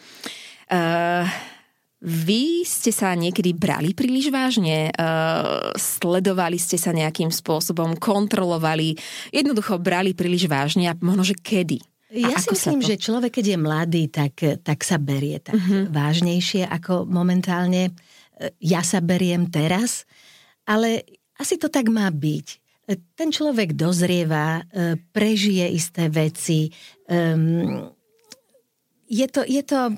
Uh, 0.71 1.27
vy 1.99 2.63
ste 2.63 2.95
sa 2.95 3.11
niekedy 3.19 3.51
brali 3.51 3.91
príliš 3.91 4.31
vážne? 4.31 4.95
Uh, 4.95 5.75
sledovali 5.75 6.55
ste 6.55 6.79
sa 6.79 6.95
nejakým 6.95 7.35
spôsobom, 7.35 7.99
kontrolovali, 7.99 8.95
jednoducho 9.35 9.75
brali 9.83 10.15
príliš 10.15 10.47
vážne 10.47 10.87
a 10.87 10.95
možno, 11.03 11.27
že 11.27 11.35
kedy? 11.35 11.88
Ja 12.09 12.41
si 12.41 12.49
myslím, 12.49 12.81
že 12.81 12.97
človek, 12.97 13.37
keď 13.37 13.45
je 13.53 13.57
mladý, 13.61 14.03
tak, 14.09 14.41
tak 14.65 14.81
sa 14.81 14.97
berie 14.97 15.37
tak 15.37 15.61
uh-huh. 15.61 15.93
vážnejšie, 15.93 16.65
ako 16.65 17.05
momentálne 17.05 17.89
e, 17.89 17.91
ja 18.65 18.81
sa 18.81 18.97
beriem 18.97 19.45
teraz, 19.53 20.09
ale 20.65 21.05
asi 21.37 21.61
to 21.61 21.69
tak 21.69 21.85
má 21.93 22.09
byť. 22.09 22.47
E, 22.89 22.97
ten 23.13 23.29
človek 23.29 23.77
dozrieva, 23.77 24.65
e, 24.65 24.97
prežije 25.13 25.69
isté 25.69 26.09
veci. 26.09 26.73
Ehm, 27.05 27.93
je 29.05 29.27
to, 29.29 29.45
je 29.45 29.61
to 29.61 29.93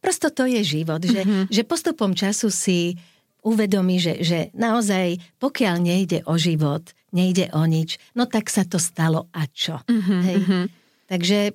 prosto 0.00 0.32
to 0.32 0.48
je 0.48 0.64
život, 0.64 1.04
že, 1.04 1.20
uh-huh. 1.22 1.44
že 1.52 1.68
postupom 1.68 2.16
času 2.16 2.48
si 2.48 2.96
uvedomí, 3.44 4.00
že, 4.00 4.20
že 4.24 4.38
naozaj 4.56 5.20
pokiaľ 5.40 5.76
nejde 5.80 6.18
o 6.24 6.36
život, 6.40 6.84
nejde 7.12 7.52
o 7.52 7.64
nič, 7.64 8.00
no 8.16 8.28
tak 8.28 8.48
sa 8.52 8.64
to 8.64 8.76
stalo 8.76 9.28
a 9.32 9.48
čo. 9.48 9.80
Mm-hmm, 9.88 10.20
Hej? 10.24 10.36
Mm-hmm. 10.44 10.64
Takže 11.10 11.50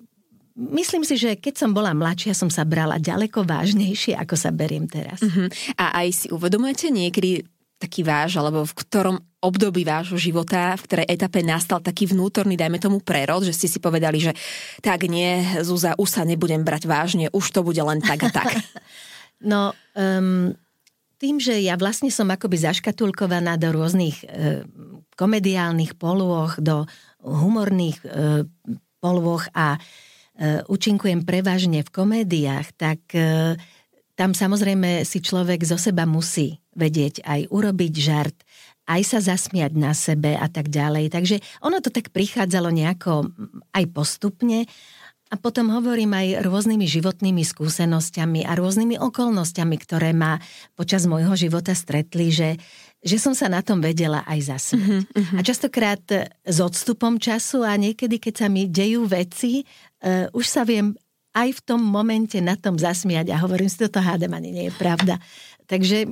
myslím 0.60 1.08
si, 1.08 1.15
že 1.15 1.39
keď 1.39 1.63
som 1.63 1.72
bola 1.72 1.96
mladšia, 1.96 2.36
som 2.36 2.52
sa 2.52 2.68
brala 2.68 3.00
ďaleko 3.00 3.48
vážnejšie, 3.48 4.20
ako 4.20 4.36
sa 4.36 4.52
beriem 4.52 4.88
teraz. 4.91 5.24
Mm-hmm. 5.24 5.80
A 5.80 5.86
aj 6.04 6.08
si 6.12 6.28
uvedomujete 6.28 6.91
niekedy 6.91 7.48
taký 7.76 8.08
váš, 8.08 8.39
alebo 8.39 8.63
v 8.63 8.74
ktorom 8.76 9.18
období 9.44 9.84
vášho 9.84 10.15
života, 10.15 10.74
v 10.80 10.86
ktorej 10.88 11.08
etape 11.12 11.44
nastal 11.44 11.84
taký 11.84 12.08
vnútorný, 12.08 12.56
dajme 12.56 12.80
tomu 12.80 13.04
prerod, 13.04 13.44
že 13.44 13.54
ste 13.54 13.68
si 13.68 13.84
povedali, 13.84 14.18
že 14.18 14.32
tak 14.80 15.06
nie, 15.06 15.44
Zúza, 15.62 15.94
už 16.00 16.10
sa 16.10 16.24
nebudem 16.24 16.63
brať 16.63 16.88
vážne, 16.88 17.28
už 17.36 17.46
to 17.52 17.62
bude 17.62 17.78
len 17.78 18.00
tak 18.00 18.26
a 18.26 18.30
tak. 18.32 18.58
no, 19.52 19.76
um, 19.94 20.56
tým, 21.20 21.39
že 21.39 21.62
ja 21.62 21.76
vlastne 21.76 22.12
som 22.12 22.32
akoby 22.32 22.60
zaškatulkovaná 22.60 23.56
do 23.56 23.72
rôznych 23.72 24.24
e, 24.28 24.68
komediálnych 25.15 25.96
polôch, 25.96 26.60
do 26.60 26.84
humorných 27.24 28.04
e, 28.04 28.08
polôch 29.06 29.46
a 29.54 29.78
e, 29.78 30.65
účinkujem 30.65 31.22
prevažne 31.22 31.86
v 31.86 31.94
komédiách, 31.94 32.74
tak 32.74 33.06
e, 33.13 33.54
tam 34.18 34.34
samozrejme 34.34 35.06
si 35.06 35.22
človek 35.22 35.62
zo 35.62 35.78
seba 35.78 36.10
musí 36.10 36.58
vedieť 36.74 37.22
aj 37.22 37.54
urobiť 37.54 37.94
žart, 38.02 38.38
aj 38.89 39.02
sa 39.06 39.20
zasmiať 39.22 39.78
na 39.78 39.94
sebe 39.94 40.34
a 40.34 40.50
tak 40.50 40.74
ďalej. 40.74 41.13
Takže 41.13 41.38
ono 41.62 41.78
to 41.82 41.94
tak 41.94 42.10
prichádzalo 42.10 42.74
nejako 42.74 43.30
aj 43.78 43.86
postupne 43.94 44.65
a 45.34 45.36
potom 45.41 45.74
hovorím 45.74 46.13
aj 46.13 46.46
rôznymi 46.46 46.86
životnými 46.86 47.41
skúsenosťami 47.41 48.46
a 48.46 48.54
rôznymi 48.54 49.02
okolnostiami, 49.02 49.76
ktoré 49.82 50.13
ma 50.13 50.38
počas 50.78 51.10
môjho 51.10 51.34
života 51.34 51.74
stretli, 51.74 52.30
že, 52.30 52.62
že 53.06 53.22
som 53.22 53.38
sa 53.38 53.46
na 53.46 53.62
tom 53.62 53.78
vedela 53.78 54.26
aj 54.26 54.39
zasmiať. 54.50 54.82
Uh-huh, 54.82 55.06
uh-huh. 55.06 55.38
A 55.38 55.41
častokrát 55.46 56.02
s 56.41 56.58
odstupom 56.58 57.22
času 57.22 57.62
a 57.62 57.78
niekedy, 57.78 58.18
keď 58.18 58.34
sa 58.34 58.48
mi 58.50 58.65
dejú 58.65 59.06
veci, 59.06 59.62
uh, 59.62 60.26
už 60.34 60.46
sa 60.50 60.65
viem 60.65 60.98
aj 61.38 61.54
v 61.54 61.62
tom 61.62 61.86
momente 61.86 62.41
na 62.41 62.58
tom 62.58 62.82
zasmiať 62.82 63.30
a 63.30 63.38
hovorím 63.46 63.70
si, 63.70 63.78
toto 63.78 64.02
hádam 64.02 64.34
ani 64.34 64.50
nie 64.50 64.65
je 64.68 64.74
pravda. 64.74 65.22
Takže 65.70 66.10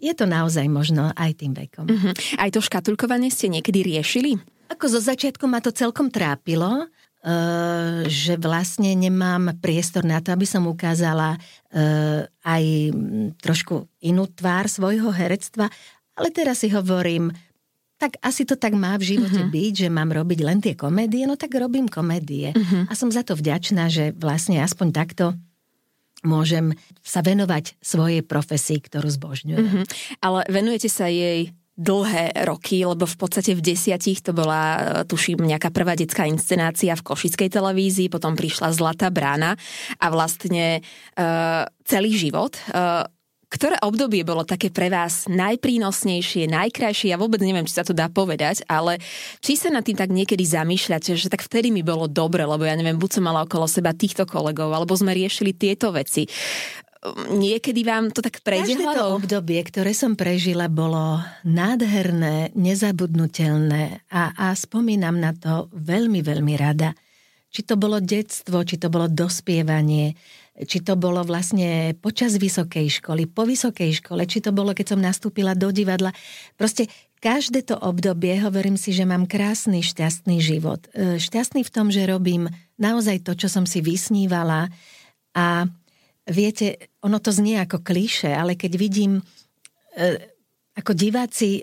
je 0.00 0.12
to 0.16 0.26
naozaj 0.26 0.66
možno 0.66 1.14
aj 1.14 1.30
tým 1.38 1.54
vekom. 1.54 1.86
Uh-huh. 1.86 2.12
Aj 2.42 2.50
to 2.50 2.58
škatulkovanie 2.58 3.30
ste 3.30 3.46
niekedy 3.46 3.86
riešili? 3.86 4.34
Ako 4.66 4.90
zo 4.90 4.98
začiatku 4.98 5.46
ma 5.46 5.62
to 5.62 5.70
celkom 5.70 6.10
trápilo, 6.10 6.90
Uh, 7.20 8.08
že 8.08 8.40
vlastne 8.40 8.96
nemám 8.96 9.52
priestor 9.60 10.08
na 10.08 10.24
to, 10.24 10.32
aby 10.32 10.48
som 10.48 10.64
ukázala 10.64 11.36
uh, 11.36 12.24
aj 12.48 12.64
trošku 13.44 13.92
inú 14.00 14.24
tvár 14.24 14.72
svojho 14.72 15.12
herectva, 15.12 15.68
ale 16.20 16.28
teraz 16.30 16.60
si 16.60 16.68
hovorím, 16.68 17.32
tak 18.00 18.16
asi 18.24 18.48
to 18.48 18.56
tak 18.56 18.72
má 18.72 18.96
v 18.96 19.16
živote 19.16 19.44
uh-huh. 19.44 19.52
byť, 19.52 19.72
že 19.84 19.88
mám 19.92 20.08
robiť 20.08 20.40
len 20.40 20.58
tie 20.64 20.72
komédie, 20.72 21.28
no 21.28 21.36
tak 21.36 21.52
robím 21.52 21.84
komédie. 21.84 22.56
Uh-huh. 22.56 22.88
A 22.88 22.92
som 22.96 23.12
za 23.12 23.20
to 23.20 23.36
vďačná, 23.36 23.92
že 23.92 24.16
vlastne 24.16 24.64
aspoň 24.64 24.88
takto 24.96 25.24
môžem 26.24 26.72
sa 27.04 27.20
venovať 27.20 27.76
svojej 27.80 28.24
profesii, 28.24 28.80
ktorú 28.80 29.08
zbožňujem. 29.08 29.60
Uh-huh. 29.60 29.84
Ale 30.24 30.48
venujete 30.48 30.88
sa 30.88 31.12
jej 31.12 31.52
dlhé 31.80 32.44
roky, 32.44 32.84
lebo 32.84 33.08
v 33.08 33.16
podstate 33.16 33.56
v 33.56 33.64
desiatich 33.64 34.20
to 34.20 34.36
bola, 34.36 35.04
tuším, 35.08 35.40
nejaká 35.48 35.72
prvá 35.72 35.96
detská 35.96 36.28
inscenácia 36.28 36.92
v 36.92 37.04
Košickej 37.04 37.48
televízii, 37.48 38.12
potom 38.12 38.36
prišla 38.36 38.76
Zlatá 38.76 39.08
brána 39.08 39.56
a 39.96 40.06
vlastne 40.12 40.84
uh, 41.16 41.64
celý 41.88 42.12
život 42.12 42.60
uh, 42.68 43.08
ktoré 43.50 43.82
obdobie 43.82 44.22
bolo 44.22 44.46
také 44.46 44.70
pre 44.70 44.86
vás 44.86 45.26
najprínosnejšie, 45.26 46.46
najkrajšie? 46.46 47.10
Ja 47.10 47.18
vôbec 47.18 47.42
neviem, 47.42 47.66
či 47.66 47.74
sa 47.74 47.84
to 47.84 47.90
dá 47.90 48.06
povedať, 48.06 48.62
ale 48.70 49.02
či 49.42 49.58
sa 49.58 49.74
nad 49.74 49.82
tým 49.82 49.98
tak 49.98 50.14
niekedy 50.14 50.46
zamýšľate, 50.46 51.18
že 51.18 51.26
tak 51.26 51.42
vtedy 51.42 51.74
mi 51.74 51.82
bolo 51.82 52.06
dobre, 52.06 52.46
lebo 52.46 52.62
ja 52.62 52.78
neviem, 52.78 52.94
buď 52.94 53.18
som 53.18 53.26
mala 53.26 53.42
okolo 53.42 53.66
seba 53.66 53.90
týchto 53.90 54.22
kolegov, 54.22 54.70
alebo 54.70 54.94
sme 54.94 55.10
riešili 55.10 55.50
tieto 55.50 55.90
veci. 55.90 56.30
Niekedy 57.32 57.80
vám 57.82 58.12
to 58.12 58.20
tak 58.20 58.44
prejde 58.44 58.76
Každé 58.76 58.86
to 58.92 59.04
obdobie, 59.18 59.58
ktoré 59.66 59.96
som 59.96 60.14
prežila, 60.14 60.70
bolo 60.70 61.18
nádherné, 61.42 62.54
nezabudnutelné 62.54 64.04
a, 64.12 64.30
a 64.36 64.46
spomínam 64.54 65.16
na 65.18 65.34
to 65.34 65.72
veľmi, 65.74 66.22
veľmi 66.22 66.54
rada. 66.54 66.94
Či 67.50 67.66
to 67.66 67.74
bolo 67.74 67.98
detstvo, 67.98 68.62
či 68.62 68.78
to 68.78 68.92
bolo 68.92 69.10
dospievanie, 69.10 70.14
či 70.66 70.84
to 70.84 70.96
bolo 70.96 71.24
vlastne 71.24 71.96
počas 71.98 72.36
vysokej 72.36 73.00
školy, 73.00 73.24
po 73.30 73.48
vysokej 73.48 74.02
škole, 74.02 74.28
či 74.28 74.44
to 74.44 74.52
bolo, 74.52 74.76
keď 74.76 74.96
som 74.96 75.00
nastúpila 75.00 75.56
do 75.56 75.72
divadla. 75.72 76.12
Proste 76.56 76.88
každé 77.20 77.68
to 77.68 77.76
obdobie, 77.76 78.40
hovorím 78.40 78.80
si, 78.80 78.96
že 78.96 79.04
mám 79.04 79.28
krásny, 79.28 79.84
šťastný 79.84 80.40
život. 80.40 80.88
E, 80.92 81.20
šťastný 81.20 81.64
v 81.64 81.72
tom, 81.72 81.92
že 81.92 82.08
robím 82.08 82.48
naozaj 82.80 83.24
to, 83.24 83.36
čo 83.36 83.48
som 83.52 83.68
si 83.68 83.84
vysnívala 83.84 84.72
a 85.36 85.68
viete, 86.28 86.92
ono 87.04 87.20
to 87.20 87.32
znie 87.32 87.60
ako 87.60 87.84
klíše, 87.84 88.32
ale 88.32 88.56
keď 88.56 88.72
vidím, 88.80 89.20
e, 89.96 90.16
ako 90.76 90.92
diváci 90.96 91.60
e, 91.60 91.62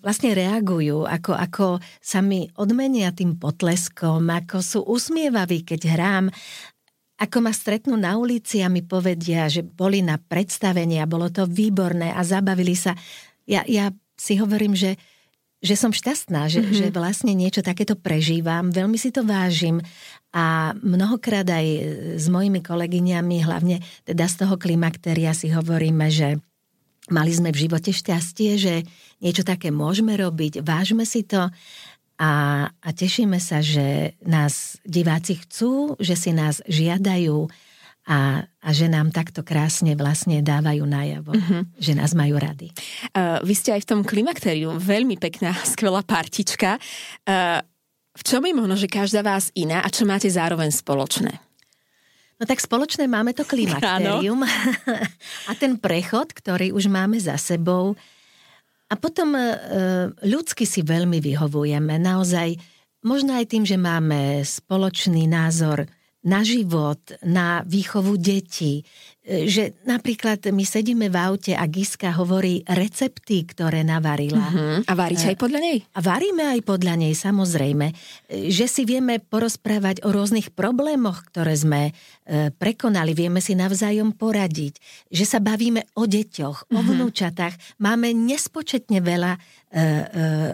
vlastne 0.00 0.32
reagujú, 0.32 1.04
ako, 1.04 1.32
ako 1.36 1.66
sa 2.00 2.24
mi 2.24 2.48
odmenia 2.56 3.12
tým 3.12 3.36
potleskom, 3.36 4.24
ako 4.24 4.56
sú 4.64 4.80
usmievaví, 4.88 5.68
keď 5.68 5.80
hrám 5.84 6.24
ako 7.18 7.42
ma 7.42 7.50
stretnú 7.50 7.98
na 7.98 8.14
ulici 8.14 8.62
a 8.62 8.70
mi 8.70 8.86
povedia, 8.86 9.50
že 9.50 9.66
boli 9.66 10.06
na 10.06 10.22
predstavení 10.22 11.02
a 11.02 11.10
bolo 11.10 11.26
to 11.34 11.50
výborné 11.50 12.14
a 12.14 12.22
zabavili 12.22 12.78
sa. 12.78 12.94
Ja, 13.42 13.66
ja 13.66 13.90
si 14.14 14.38
hovorím, 14.38 14.78
že, 14.78 14.94
že 15.58 15.74
som 15.74 15.90
šťastná, 15.90 16.46
že, 16.46 16.62
mm-hmm. 16.62 16.78
že 16.78 16.86
vlastne 16.94 17.34
niečo 17.34 17.66
takéto 17.66 17.98
prežívam, 17.98 18.70
veľmi 18.70 18.94
si 18.94 19.10
to 19.10 19.26
vážim 19.26 19.82
a 20.30 20.76
mnohokrát 20.78 21.46
aj 21.50 21.66
s 22.20 22.26
mojimi 22.30 22.62
kolegyňami, 22.62 23.42
hlavne 23.42 23.82
teda 24.06 24.30
z 24.30 24.34
toho 24.46 24.54
klimakteria 24.54 25.34
si 25.34 25.50
hovoríme, 25.50 26.06
že 26.14 26.38
mali 27.10 27.32
sme 27.34 27.50
v 27.50 27.66
živote 27.66 27.90
šťastie, 27.90 28.50
že 28.60 28.74
niečo 29.18 29.42
také 29.42 29.74
môžeme 29.74 30.14
robiť, 30.14 30.62
vážme 30.62 31.02
si 31.08 31.24
to 31.24 31.50
a, 32.18 32.66
a 32.66 32.88
tešíme 32.90 33.38
sa, 33.38 33.62
že 33.62 34.18
nás 34.26 34.82
diváci 34.82 35.38
chcú, 35.38 35.94
že 36.02 36.18
si 36.18 36.34
nás 36.34 36.58
žiadajú 36.66 37.46
a, 38.08 38.42
a 38.42 38.68
že 38.74 38.90
nám 38.90 39.14
takto 39.14 39.46
krásne 39.46 39.94
vlastne 39.94 40.42
dávajú 40.42 40.82
najavo, 40.82 41.32
uh-huh. 41.36 41.62
že 41.78 41.92
nás 41.94 42.16
majú 42.18 42.40
rady. 42.40 42.74
Uh, 43.14 43.38
vy 43.44 43.54
ste 43.54 43.76
aj 43.76 43.84
v 43.84 43.90
tom 43.94 44.00
klimakteriu 44.02 44.74
veľmi 44.80 45.20
pekná, 45.20 45.54
skvelá 45.78 46.02
partička. 46.02 46.82
Uh, 47.22 47.62
v 48.18 48.22
čom 48.26 48.42
je 48.42 48.50
možno, 48.56 48.74
že 48.74 48.90
každá 48.90 49.22
vás 49.22 49.54
iná 49.54 49.84
a 49.84 49.88
čo 49.92 50.02
máte 50.02 50.26
zároveň 50.26 50.74
spoločné? 50.74 51.38
No 52.38 52.46
tak 52.46 52.58
spoločné 52.58 53.06
máme 53.06 53.30
to 53.30 53.46
klimakterium 53.52 54.42
a 55.50 55.52
ten 55.54 55.78
prechod, 55.78 56.34
ktorý 56.34 56.74
už 56.74 56.90
máme 56.90 57.20
za 57.22 57.38
sebou, 57.38 57.94
a 58.88 58.94
potom 58.96 59.36
e, 59.36 59.44
ľudsky 60.24 60.64
si 60.64 60.80
veľmi 60.80 61.20
vyhovujeme. 61.20 62.00
Naozaj, 62.00 62.56
možno 63.04 63.36
aj 63.36 63.46
tým, 63.52 63.64
že 63.68 63.76
máme 63.76 64.40
spoločný 64.40 65.28
názor 65.28 65.84
na 66.24 66.40
život, 66.42 66.98
na 67.22 67.62
výchovu 67.68 68.16
detí. 68.16 68.82
E, 69.28 69.44
že 69.44 69.76
napríklad 69.84 70.40
my 70.48 70.64
sedíme 70.64 71.12
v 71.12 71.16
aute 71.20 71.52
a 71.52 71.68
Giska 71.68 72.16
hovorí 72.16 72.64
recepty, 72.64 73.44
ktoré 73.44 73.84
navarila. 73.84 74.40
Uh-huh. 74.40 74.80
A 74.88 74.92
varíte 74.96 75.28
aj 75.28 75.36
podľa 75.36 75.60
nej? 75.60 75.78
A 75.92 76.00
varíme 76.00 76.48
aj 76.56 76.64
podľa 76.64 76.96
nej, 76.96 77.12
samozrejme. 77.12 77.92
E, 77.92 78.48
že 78.48 78.64
si 78.64 78.88
vieme 78.88 79.20
porozprávať 79.20 80.00
o 80.08 80.08
rôznych 80.08 80.56
problémoch, 80.56 81.28
ktoré 81.28 81.52
sme 81.52 81.82
prekonali, 82.60 83.16
vieme 83.16 83.40
si 83.40 83.56
navzájom 83.56 84.12
poradiť. 84.12 84.76
Že 85.08 85.24
sa 85.24 85.38
bavíme 85.40 85.88
o 85.96 86.04
deťoch, 86.04 86.68
uh-huh. 86.68 86.76
o 86.76 86.80
mhm. 86.80 86.88
vnúčatách. 86.96 87.56
Máme 87.80 88.12
nespočetne 88.12 89.00
veľa 89.00 89.40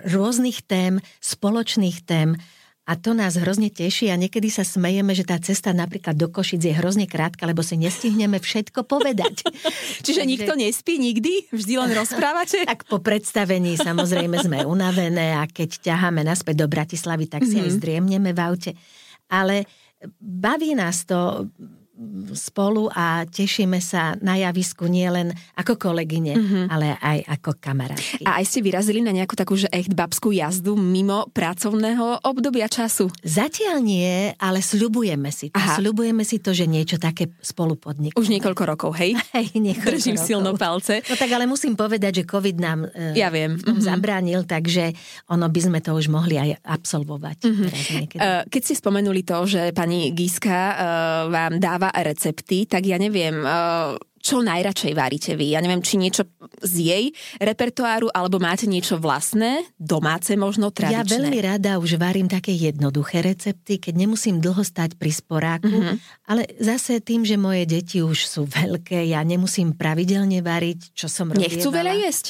rôznych 0.07 0.67
tém, 0.67 1.03
spoločných 1.19 2.03
tém 2.07 2.39
a 2.85 3.01
to 3.01 3.17
nás 3.17 3.41
hrozne 3.41 3.73
teší 3.73 4.13
a 4.13 4.17
niekedy 4.21 4.53
sa 4.53 4.61
smejeme, 4.61 5.17
že 5.17 5.25
tá 5.25 5.41
cesta 5.41 5.73
napríklad 5.73 6.21
do 6.21 6.29
Košic 6.29 6.69
je 6.69 6.77
hrozne 6.77 7.09
krátka, 7.09 7.49
lebo 7.49 7.65
si 7.65 7.81
nestihneme 7.81 8.37
všetko 8.37 8.85
povedať. 8.85 9.41
Čiže 10.05 10.21
Takže... 10.21 10.29
nikto 10.29 10.53
nespí 10.53 11.01
nikdy? 11.01 11.49
Vždy 11.49 11.75
len 11.81 11.93
rozprávate? 11.97 12.69
tak 12.69 12.85
po 12.85 13.01
predstavení 13.01 13.81
samozrejme 13.81 14.37
sme 14.37 14.59
unavené 14.69 15.33
a 15.33 15.49
keď 15.49 15.81
ťaháme 15.81 16.29
naspäť 16.29 16.61
do 16.61 16.67
Bratislavy, 16.69 17.25
tak 17.25 17.49
si 17.49 17.57
mm-hmm. 17.57 17.65
aj 17.65 17.71
mhm. 17.73 17.77
zdriemneme 17.81 18.31
v 18.37 18.41
aute. 18.45 18.71
Ale 19.33 19.65
baví 20.21 20.77
nás 20.77 21.09
to, 21.09 21.49
spolu 22.35 22.91
a 22.91 23.23
tešíme 23.23 23.79
sa 23.79 24.19
na 24.19 24.35
javisku 24.35 24.91
nielen 24.91 25.31
ako 25.55 25.79
kolegyne, 25.79 26.35
mm-hmm. 26.35 26.65
ale 26.67 26.99
aj 26.99 27.19
ako 27.39 27.51
kamarátky. 27.63 28.27
A 28.27 28.43
aj 28.43 28.45
ste 28.51 28.61
vyrazili 28.61 28.99
na 28.99 29.15
nejakú 29.15 29.39
takú, 29.39 29.55
že 29.55 29.71
echt 29.71 29.95
babskú 29.95 30.35
jazdu 30.35 30.75
mimo 30.75 31.31
pracovného 31.31 32.27
obdobia 32.27 32.67
času? 32.67 33.07
Zatiaľ 33.23 33.79
nie, 33.79 34.35
ale 34.43 34.59
sľubujeme 34.59 35.31
si 35.31 35.55
to. 35.55 35.59
Aha. 35.59 35.79
Sľubujeme 35.79 36.27
si 36.27 36.43
to, 36.43 36.51
že 36.51 36.67
niečo 36.67 36.99
také 36.99 37.31
spolu 37.39 37.79
podnikneme. 37.79 38.19
Už 38.19 38.27
niekoľko 38.27 38.63
rokov, 38.67 38.91
hej? 38.99 39.15
Hej, 39.37 39.55
niekoľko 39.55 39.95
Držím 39.95 40.19
rokov. 40.19 40.27
silno 40.27 40.51
palce. 40.59 40.95
No 41.07 41.15
tak 41.15 41.31
ale 41.31 41.47
musím 41.47 41.75
povedať, 41.79 42.23
že 42.23 42.25
COVID 42.27 42.57
nám 42.59 42.87
e, 42.91 43.15
Ja 43.19 43.31
viem. 43.31 43.55
Mhm. 43.55 43.83
zabránil, 43.83 44.43
takže 44.47 44.95
ono 45.31 45.47
by 45.47 45.61
sme 45.63 45.79
to 45.79 45.95
už 45.95 46.11
mohli 46.11 46.39
aj 46.39 46.59
absolvovať. 46.63 47.39
Mhm. 47.47 47.63
Teraz. 47.71 47.87
Eh, 48.15 48.43
Keď 48.51 48.61
ste 48.63 48.75
spomenuli 48.75 49.23
to, 49.23 49.47
že 49.47 49.71
pani 49.71 50.11
Giska 50.11 50.59
eh, 50.59 50.77
vám 51.31 51.53
dáva 51.59 51.84
recepty, 51.91 52.65
tak 52.65 52.87
ja 52.87 52.97
neviem, 52.97 53.43
eh, 53.43 53.97
čo 54.25 54.41
najradšej 54.41 54.93
varíte 54.97 55.37
vy? 55.37 55.53
Ja 55.53 55.61
neviem, 55.61 55.85
či 55.85 56.01
niečo 56.01 56.25
z 56.65 56.75
jej 56.81 57.05
repertoáru, 57.37 58.09
alebo 58.09 58.41
máte 58.41 58.65
niečo 58.65 58.97
vlastné, 58.97 59.69
domáce 59.77 60.33
možno, 60.33 60.73
Ja 60.73 61.05
tradičné? 61.05 61.13
veľmi 61.21 61.39
rada 61.45 61.77
už 61.77 62.01
varím 62.01 62.25
také 62.25 62.57
jednoduché 62.57 63.21
recepty, 63.21 63.77
keď 63.77 63.93
nemusím 64.01 64.41
dlho 64.41 64.65
stať 64.65 64.97
pri 64.97 65.13
sporáku, 65.13 65.69
Mhm. 65.69 65.95
ale 66.25 66.49
zase 66.57 67.05
tým, 67.05 67.21
že 67.21 67.37
moje 67.37 67.69
deti 67.69 68.01
už 68.01 68.25
sú 68.25 68.49
veľké, 68.49 69.05
ja 69.13 69.21
nemusím 69.21 69.77
pravidelne 69.77 70.41
variť, 70.41 70.97
čo 70.97 71.05
som 71.05 71.29
robievala. 71.29 71.45
Nechcú 71.45 71.69
veľa 71.69 71.95
jesť? 72.09 72.27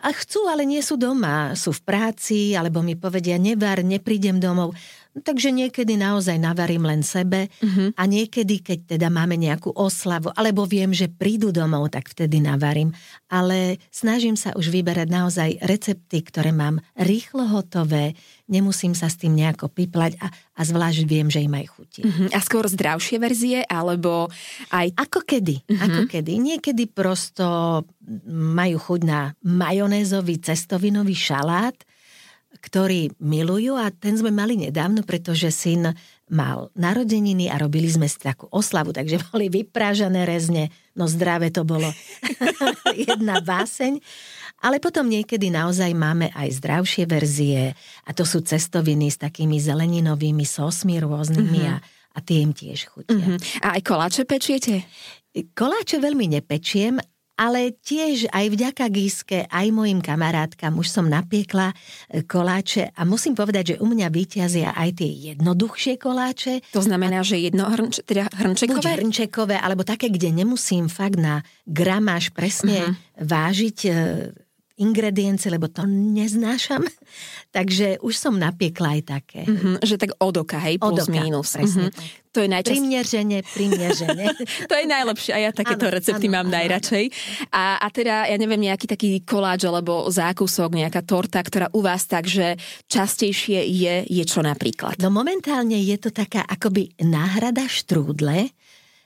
A 0.00 0.16
chcú, 0.16 0.48
ale 0.48 0.64
nie 0.64 0.80
sú 0.80 0.96
doma. 0.96 1.52
Sú 1.52 1.76
v 1.76 1.84
práci, 1.84 2.56
alebo 2.56 2.80
mi 2.80 2.96
povedia, 2.96 3.36
nevar, 3.36 3.84
neprídem 3.84 4.40
domov. 4.40 4.72
Takže 5.10 5.50
niekedy 5.50 5.98
naozaj 5.98 6.38
navarím 6.38 6.86
len 6.86 7.02
sebe 7.02 7.50
Mhm. 7.58 7.98
a 7.98 8.02
niekedy, 8.04 8.62
keď 8.62 8.78
teda 8.94 9.08
máme 9.10 9.34
nejakú 9.34 9.74
oslavu, 9.74 10.30
alebo 10.32 10.62
viem, 10.64 10.94
že 10.94 11.10
prídu 11.10 11.50
domov, 11.50 11.90
tak 11.90 12.06
vtedy 12.06 12.38
navarím. 12.38 12.94
Ale 13.26 13.82
snažím 13.90 14.38
sa 14.38 14.54
už 14.54 14.70
vyberať 14.70 15.08
naozaj 15.10 15.50
recepty, 15.60 16.22
ktoré 16.22 16.54
mám 16.54 16.78
rýchlo 16.94 17.42
hotové, 17.42 18.14
nemusím 18.46 18.94
sa 18.94 19.06
s 19.06 19.18
tým 19.18 19.34
nejako 19.34 19.66
piplať 19.66 20.14
a, 20.18 20.30
a 20.30 20.60
zvlášť 20.62 21.02
viem, 21.04 21.26
že 21.26 21.42
im 21.42 21.54
aj 21.54 21.66
chutí. 21.70 22.02
Mhm. 22.06 22.30
A 22.30 22.38
skôr 22.38 22.66
zdravšie 22.66 23.18
verzie, 23.18 23.58
alebo 23.66 24.30
aj... 24.70 24.94
Ako 24.94 25.26
kedy, 25.26 25.66
Mhm. 25.66 25.80
ako 25.80 26.00
kedy. 26.06 26.32
Niekedy 26.38 26.86
prosto 26.86 27.82
majú 28.30 28.78
chuť 28.78 29.00
na 29.02 29.34
majonézový 29.42 30.38
cestovinový 30.38 31.14
šalát, 31.14 31.74
ktorý 32.60 33.16
milujú 33.18 33.74
a 33.74 33.88
ten 33.88 34.14
sme 34.20 34.28
mali 34.28 34.60
nedávno, 34.60 35.00
pretože 35.02 35.48
syn 35.48 35.96
mal 36.30 36.70
narodeniny 36.78 37.50
a 37.50 37.58
robili 37.58 37.90
sme 37.90 38.06
takú 38.06 38.46
oslavu, 38.52 38.94
takže 38.94 39.18
boli 39.32 39.50
vyprážané 39.50 40.28
rezne, 40.28 40.70
no 40.94 41.10
zdravé 41.10 41.50
to 41.50 41.66
bolo 41.66 41.90
jedna 43.08 43.42
báseň. 43.42 43.98
Ale 44.60 44.76
potom 44.76 45.08
niekedy 45.08 45.48
naozaj 45.48 45.96
máme 45.96 46.28
aj 46.36 46.60
zdravšie 46.60 47.08
verzie 47.08 47.72
a 48.04 48.10
to 48.12 48.28
sú 48.28 48.44
cestoviny 48.44 49.08
s 49.08 49.16
takými 49.16 49.56
zeleninovými 49.56 50.44
sosmi 50.44 51.00
rôznymi 51.00 51.60
a, 51.64 51.80
a 52.12 52.18
tie 52.20 52.44
im 52.44 52.52
tiež 52.52 52.92
chutia. 52.92 53.16
Mhm. 53.16 53.64
A 53.64 53.80
aj 53.80 53.82
koláče 53.82 54.22
pečiete? 54.28 54.84
Koláče 55.32 55.96
veľmi 55.96 56.36
nepečiem, 56.36 57.00
ale 57.40 57.72
tiež 57.72 58.28
aj 58.28 58.46
vďaka 58.52 58.84
Gíske, 58.92 59.38
aj 59.48 59.66
mojim 59.72 60.04
kamarátkam 60.04 60.76
už 60.76 60.92
som 60.92 61.08
napiekla 61.08 61.72
e, 61.72 62.20
koláče 62.28 62.92
a 62.92 63.08
musím 63.08 63.32
povedať, 63.32 63.74
že 63.74 63.80
u 63.80 63.88
mňa 63.88 64.12
vyťazia 64.12 64.76
aj 64.76 65.00
tie 65.00 65.32
jednoduchšie 65.32 65.96
koláče, 65.96 66.60
To 66.76 66.84
znamená, 66.84 67.24
že 67.24 67.40
jedno 67.40 67.64
hrnč, 67.72 68.04
teda 68.04 68.28
buď 68.28 68.36
hrnčekové? 68.36 68.90
hrnčekové, 69.00 69.56
alebo 69.56 69.88
také, 69.88 70.12
kde 70.12 70.28
nemusím 70.36 70.92
fakt 70.92 71.16
na 71.16 71.40
gramáž 71.64 72.28
presne 72.36 72.92
uh-huh. 72.92 73.24
vážiť 73.24 73.78
e, 73.88 73.92
ingrediencie, 74.80 75.52
lebo 75.52 75.68
to 75.68 75.84
neznášam. 75.84 76.82
Takže 77.56 78.00
už 78.00 78.14
som 78.14 78.34
napiekla 78.34 78.96
aj 78.96 79.02
také. 79.04 79.40
Mhm, 79.44 79.82
že 79.82 79.94
tak 79.94 80.16
od 80.16 80.34
oka, 80.36 80.56
hej, 80.58 80.78
plus 80.78 81.04
Od 81.04 81.06
oka, 81.06 81.12
mínus. 81.12 81.52
presne 81.52 81.88
Mhm. 81.88 81.92
tak. 81.92 82.04
To 82.30 82.38
je 82.38 82.46
najčastejšie. 82.46 82.78
Primieržene, 82.78 83.38
primieržene. 83.42 84.24
To 84.70 84.74
je 84.78 84.86
najlepšie 84.86 85.34
a 85.34 85.38
ja 85.40 85.50
takéto 85.50 85.90
Áno, 85.90 85.94
recepty 85.98 86.30
áno, 86.30 86.34
mám 86.38 86.46
áno. 86.46 86.54
najradšej. 86.54 87.04
A, 87.50 87.82
a 87.82 87.86
teda, 87.90 88.22
ja 88.24 88.36
neviem, 88.38 88.62
nejaký 88.62 88.86
taký 88.86 89.18
koláč 89.20 89.66
alebo 89.66 90.06
zákusok, 90.06 90.78
nejaká 90.78 91.02
torta, 91.02 91.42
ktorá 91.42 91.66
u 91.74 91.82
vás 91.82 92.06
takže 92.06 92.54
častejšie 92.86 93.66
je, 93.66 93.94
je 94.06 94.24
čo 94.24 94.40
napríklad? 94.40 95.02
No 95.02 95.10
momentálne 95.10 95.74
je 95.74 95.98
to 95.98 96.14
taká 96.14 96.46
akoby 96.46 96.94
náhrada 97.02 97.66
štrúdle 97.66 98.54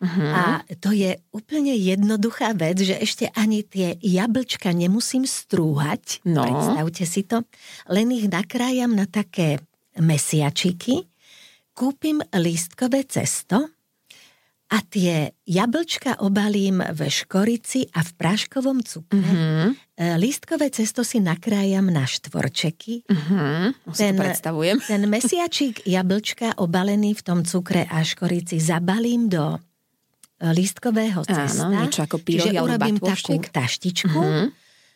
uh-huh. 0.05 0.31
a 0.37 0.43
to 0.77 0.93
je 0.93 1.17
úplne 1.33 1.73
jednoduchá 1.73 2.53
vec, 2.53 2.77
že 2.79 3.01
ešte 3.01 3.33
ani 3.33 3.65
tie 3.65 3.97
jablčka 3.99 4.71
nemusím 4.71 5.25
strúhať. 5.25 6.21
No. 6.29 6.45
Predstavte 6.45 7.05
si 7.05 7.25
to. 7.25 7.41
Len 7.89 8.13
ich 8.13 8.29
nakrájam 8.29 8.93
na 8.93 9.09
také 9.09 9.65
mesiačiky, 9.97 11.09
kúpim 11.73 12.21
lístkové 12.31 13.03
cesto 13.09 13.73
a 14.65 14.79
tie 14.83 15.31
jablčka 15.45 16.19
obalím 16.19 16.83
v 16.83 17.01
škorici 17.07 17.87
a 17.95 18.03
v 18.03 18.11
práškovom 18.15 18.79
cukre. 18.85 19.19
Mhm, 19.19 19.35
Uh-huh. 19.95 20.19
Lístkové 20.19 20.75
cesto 20.75 21.07
si 21.07 21.23
nakrájam 21.23 21.87
na 21.87 22.03
štvorčeky. 22.03 23.07
mhm, 23.07 23.87
to 23.87 23.95
Ten- 23.95 24.19
predstavujem. 24.19 24.83
Ten 24.83 25.07
mesiačik 25.07 25.87
jablčka 25.87 26.59
obalený 26.59 27.15
v 27.15 27.23
tom 27.23 27.39
cukre 27.47 27.87
a 27.87 28.03
škorici 28.03 28.59
zabalím 28.59 29.31
do 29.31 29.55
lístkového 30.51 31.23
cesta. 31.25 31.71
niečo 31.71 32.05
ako 32.05 32.21
pyrohy 32.21 32.53
Čiže 32.53 32.61
urobím 32.61 32.97
takú 33.01 33.35
taštičku. 33.41 34.21
Mhm. 34.21 34.47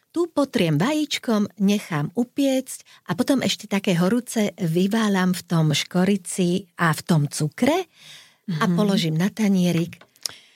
Tu 0.08 0.24
potriem 0.32 0.80
vajíčkom, 0.80 1.61
nechám 1.61 2.08
upiecť 2.16 3.06
a 3.06 3.14
potom 3.14 3.44
ešte 3.44 3.68
také 3.68 3.92
horúce 3.92 4.56
vyválam 4.56 5.37
v 5.37 5.42
tom 5.44 5.76
škorici 5.76 6.64
a 6.80 6.96
v 6.96 7.00
tom 7.04 7.28
cukre 7.28 7.87
a 8.48 8.64
položím 8.72 9.20
na 9.20 9.28
tanierik. 9.28 10.00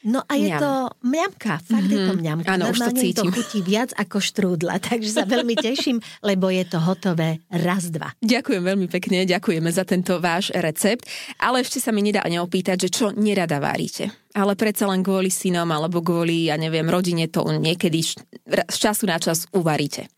No 0.02 0.18
a 0.20 0.34
je 0.34 0.46
Mhm. 0.46 0.50
Mňam. 0.50 0.60
to 0.60 0.72
mňamka, 1.00 1.52
fakt 1.60 1.86
je 1.86 1.98
to 2.00 2.12
mňamka. 2.12 2.48
Áno, 2.48 2.64
už 2.68 2.78
to 2.80 2.90
mi 2.90 2.90
to 2.90 3.02
cítim. 3.22 3.30
chutí 3.30 3.58
viac 3.60 3.90
ako 3.94 4.18
štrúdla, 4.18 4.74
takže 4.82 5.10
sa 5.12 5.24
veľmi 5.24 5.54
teším, 5.54 5.96
lebo 6.20 6.48
je 6.48 6.64
to 6.64 6.78
hotové 6.78 7.38
raz, 7.48 7.86
dva. 7.88 8.10
Ďakujem 8.18 8.62
veľmi 8.62 8.86
pekne, 8.88 9.22
ďakujeme 9.24 9.68
za 9.68 9.82
tento 9.82 10.18
váš 10.18 10.50
recept, 10.50 11.06
ale 11.36 11.62
ešte 11.62 11.78
sa 11.78 11.90
mi 11.90 12.00
nedá 12.00 12.22
neopýtať, 12.22 12.76
že 12.76 12.88
čo 12.88 13.06
nerada 13.12 13.58
varíte. 13.58 14.10
Ale 14.32 14.54
predsa 14.54 14.88
len 14.88 15.00
kvôli 15.00 15.28
synom 15.28 15.68
alebo 15.68 16.00
kvôli, 16.00 16.48
ja 16.48 16.56
neviem, 16.56 16.84
rodine 16.84 17.28
to 17.28 17.44
niekedy 17.46 18.02
z 18.02 18.16
času 18.72 19.04
na 19.04 19.16
čas 19.16 19.46
uvaríte. 19.50 20.08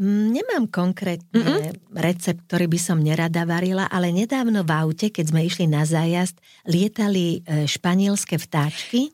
Mm, 0.00 0.40
Nemám 0.40 0.64
konkrétne 0.72 1.68
mm-hmm. 1.68 2.00
recept, 2.00 2.48
ktorý 2.48 2.64
by 2.64 2.80
som 2.80 2.96
nerada 2.96 3.44
varila, 3.44 3.84
ale 3.92 4.08
nedávno 4.08 4.64
v 4.64 4.72
aute, 4.72 5.12
keď 5.12 5.24
sme 5.28 5.44
išli 5.44 5.68
na 5.68 5.84
zájazd, 5.84 6.40
lietali 6.64 7.44
e, 7.44 7.68
španielské 7.68 8.40
vtáčky 8.40 9.12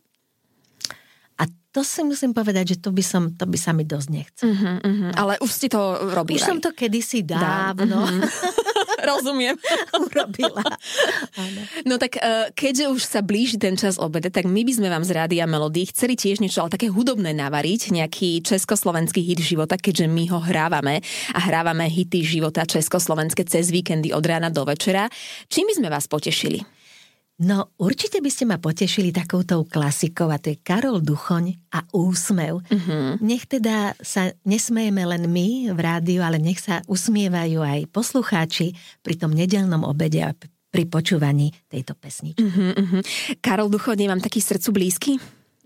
a 1.35 1.51
to 1.75 1.83
si 1.83 2.07
musím 2.07 2.31
povedať, 2.31 2.75
že 2.75 2.77
to 2.79 2.95
by, 2.95 3.03
som, 3.03 3.35
to 3.35 3.43
by 3.51 3.59
sa 3.59 3.75
mi 3.75 3.83
dosť 3.83 4.09
nechcelo. 4.11 4.51
Uh-huh, 4.55 4.79
uh-huh. 4.79 5.11
Ale 5.19 5.35
už 5.43 5.51
ste 5.51 5.67
to 5.67 5.83
robili. 6.15 6.39
Už 6.39 6.47
som 6.47 6.59
to 6.63 6.71
kedysi 6.71 7.27
dávno 7.27 8.07
Rozumiem. 9.11 9.55
urobila. 9.99 10.65
Áno. 11.37 11.61
No 11.87 11.95
tak 12.01 12.19
eh, 12.19 12.51
keďže 12.55 12.85
už 12.91 13.03
sa 13.03 13.21
blíži 13.23 13.61
ten 13.61 13.75
čas 13.79 13.99
obeda, 14.01 14.31
tak 14.33 14.47
my 14.47 14.63
by 14.65 14.73
sme 14.73 14.89
vám 14.89 15.05
z 15.07 15.15
Rádia 15.15 15.45
Melody 15.47 15.87
chceli 15.91 16.19
tiež 16.19 16.43
niečo 16.43 16.65
ale 16.65 16.75
také 16.75 16.91
hudobné 16.91 17.35
navariť, 17.35 17.95
nejaký 17.95 18.43
československý 18.43 19.23
hit 19.23 19.41
života, 19.43 19.79
keďže 19.79 20.07
my 20.09 20.25
ho 20.33 20.39
hrávame 20.43 21.05
a 21.35 21.39
hrávame 21.45 21.87
hity 21.87 22.25
života 22.25 22.67
československé 22.67 23.47
cez 23.47 23.71
víkendy 23.71 24.11
od 24.15 24.25
rána 24.25 24.49
do 24.51 24.65
večera. 24.67 25.11
Čím 25.51 25.71
by 25.71 25.75
sme 25.79 25.89
vás 25.91 26.07
potešili? 26.07 26.78
No 27.39 27.71
určite 27.79 28.19
by 28.19 28.31
ste 28.35 28.51
ma 28.51 28.59
potešili 28.59 29.15
takoutou 29.15 29.63
klasikou 29.63 30.27
a 30.27 30.43
to 30.43 30.51
je 30.51 30.59
Karol 30.59 30.99
Duchoň 30.99 31.71
a 31.71 31.87
úsmev. 31.95 32.59
Uh-huh. 32.67 33.15
Nech 33.23 33.47
teda 33.47 33.95
sa 34.03 34.35
nesmejeme 34.43 35.07
len 35.07 35.31
my 35.31 35.71
v 35.71 35.79
rádiu, 35.79 36.27
ale 36.27 36.43
nech 36.43 36.59
sa 36.59 36.83
usmievajú 36.91 37.63
aj 37.63 37.95
poslucháči 37.95 38.75
pri 39.07 39.15
tom 39.15 39.31
nedelnom 39.31 39.87
obede 39.87 40.19
a 40.27 40.35
pri 40.69 40.85
počúvaní 40.91 41.55
tejto 41.71 41.95
pesničky. 41.95 42.43
Uh-huh. 42.43 43.07
Karol 43.39 43.71
Duchod 43.71 44.03
je 44.03 44.11
vám 44.11 44.19
taký 44.19 44.43
srdcu 44.43 44.69
blízky? 44.75 45.13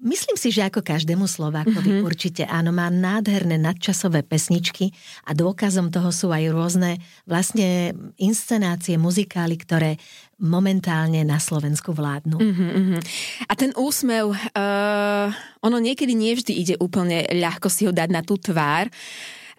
Myslím 0.02 0.34
si, 0.34 0.50
že 0.50 0.66
ako 0.66 0.82
každému 0.82 1.30
Slovákovi 1.30 2.02
mm-hmm. 2.02 2.08
určite 2.10 2.42
áno, 2.50 2.74
má 2.74 2.90
nádherné 2.90 3.54
nadčasové 3.54 4.26
pesničky 4.26 4.90
a 5.22 5.30
dôkazom 5.30 5.94
toho 5.94 6.10
sú 6.10 6.34
aj 6.34 6.50
rôzne 6.50 6.98
vlastne 7.22 7.94
inscenácie, 8.18 8.98
muzikály, 8.98 9.54
ktoré 9.62 10.02
momentálne 10.42 11.22
na 11.22 11.38
Slovensku 11.38 11.94
vládnu. 11.94 12.34
Uh-huh, 12.34 12.70
uh-huh. 12.74 13.00
A 13.46 13.52
ten 13.54 13.70
úsmev, 13.78 14.34
uh, 14.34 15.30
ono 15.62 15.78
niekedy 15.78 16.18
nevždy 16.18 16.52
ide 16.58 16.74
úplne 16.82 17.22
ľahko 17.30 17.70
si 17.70 17.86
ho 17.86 17.94
dať 17.94 18.10
na 18.10 18.26
tú 18.26 18.34
tvár. 18.34 18.90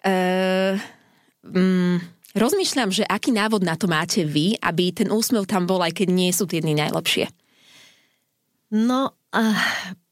Uh, 0.04 0.76
um, 1.48 1.96
rozmýšľam, 2.36 2.92
že 2.92 3.08
aký 3.08 3.32
návod 3.32 3.64
na 3.64 3.80
to 3.80 3.88
máte 3.88 4.28
vy, 4.28 4.60
aby 4.60 4.92
ten 4.92 5.08
úsmev 5.08 5.48
tam 5.48 5.64
bol, 5.64 5.80
aj 5.80 5.96
keď 5.96 6.08
nie 6.12 6.28
sú 6.36 6.44
tie 6.44 6.60
dny 6.60 6.76
najlepšie. 6.76 7.32
No, 8.76 9.16
uh, 9.32 9.64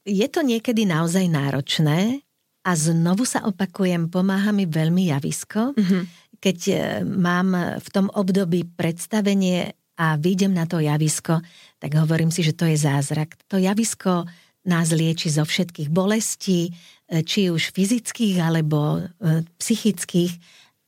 je 0.09 0.25
to 0.25 0.41
niekedy 0.41 0.89
naozaj 0.89 1.29
náročné 1.29 2.25
a 2.65 2.71
znovu 2.73 3.29
sa 3.29 3.45
opakujem, 3.45 4.09
pomáha 4.09 4.49
mi 4.49 4.65
veľmi 4.65 5.13
javisko. 5.13 5.77
Mm-hmm. 5.77 6.03
Keď 6.43 6.59
mám 7.07 7.55
v 7.79 7.87
tom 7.87 8.11
období 8.11 8.67
predstavenie 8.67 9.79
a 9.97 10.17
vidím 10.17 10.53
na 10.53 10.65
to 10.65 10.81
javisko, 10.81 11.41
tak 11.77 11.91
hovorím 11.93 12.33
si, 12.33 12.41
že 12.41 12.57
to 12.57 12.65
je 12.65 12.77
zázrak. 12.77 13.37
To 13.47 13.61
javisko 13.61 14.25
nás 14.65 14.89
lieči 14.95 15.29
zo 15.29 15.43
všetkých 15.43 15.91
bolestí, 15.91 16.71
e, 16.71 17.21
či 17.21 17.51
už 17.51 17.75
fyzických 17.75 18.39
alebo 18.39 19.03
e, 19.03 19.43
psychických 19.59 20.33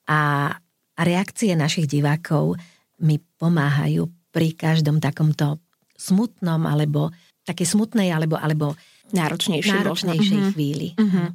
a 0.08 0.54
reakcie 0.96 1.52
našich 1.54 1.92
divákov 1.92 2.56
mi 3.04 3.20
pomáhajú 3.20 4.08
pri 4.32 4.56
každom 4.56 5.04
takomto 5.04 5.60
smutnom 6.00 6.64
alebo 6.64 7.12
také 7.44 7.68
smutnej 7.68 8.16
alebo, 8.16 8.40
alebo 8.40 8.74
náročnejšej, 9.14 9.86
náročnejšej 9.86 10.40
možno. 10.40 10.50
Mhm. 10.50 10.54
chvíli. 10.56 10.88
Uh-huh. 10.98 11.30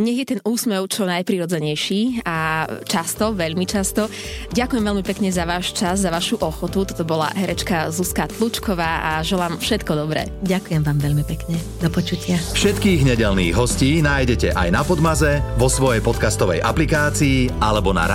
Nech 0.00 0.18
je 0.24 0.26
ten 0.36 0.40
úsmev 0.46 0.88
čo 0.88 1.04
najprirodzenejší 1.04 2.24
a 2.24 2.64
často, 2.88 3.36
veľmi 3.36 3.68
často. 3.68 4.08
Ďakujem 4.56 4.82
veľmi 4.82 5.04
pekne 5.04 5.28
za 5.28 5.44
váš 5.44 5.76
čas, 5.76 6.00
za 6.00 6.08
vašu 6.08 6.40
ochotu. 6.40 6.88
Toto 6.88 7.04
bola 7.04 7.28
herečka 7.36 7.92
Zuzka 7.92 8.24
Tlučková 8.30 9.04
a 9.04 9.10
želám 9.20 9.60
všetko 9.60 9.92
dobré. 9.92 10.32
Ďakujem 10.46 10.80
vám 10.80 10.98
veľmi 10.98 11.24
pekne. 11.28 11.60
Do 11.84 11.92
počutia. 11.92 12.40
Všetkých 12.56 13.04
nedelných 13.04 13.52
hostí 13.52 14.00
nájdete 14.00 14.56
aj 14.56 14.68
na 14.72 14.82
Podmaze, 14.86 15.44
vo 15.60 15.68
svojej 15.68 16.00
podcastovej 16.00 16.64
aplikácii 16.64 17.60
alebo 17.60 17.92
na 17.92 18.08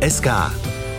SK. 0.00 0.89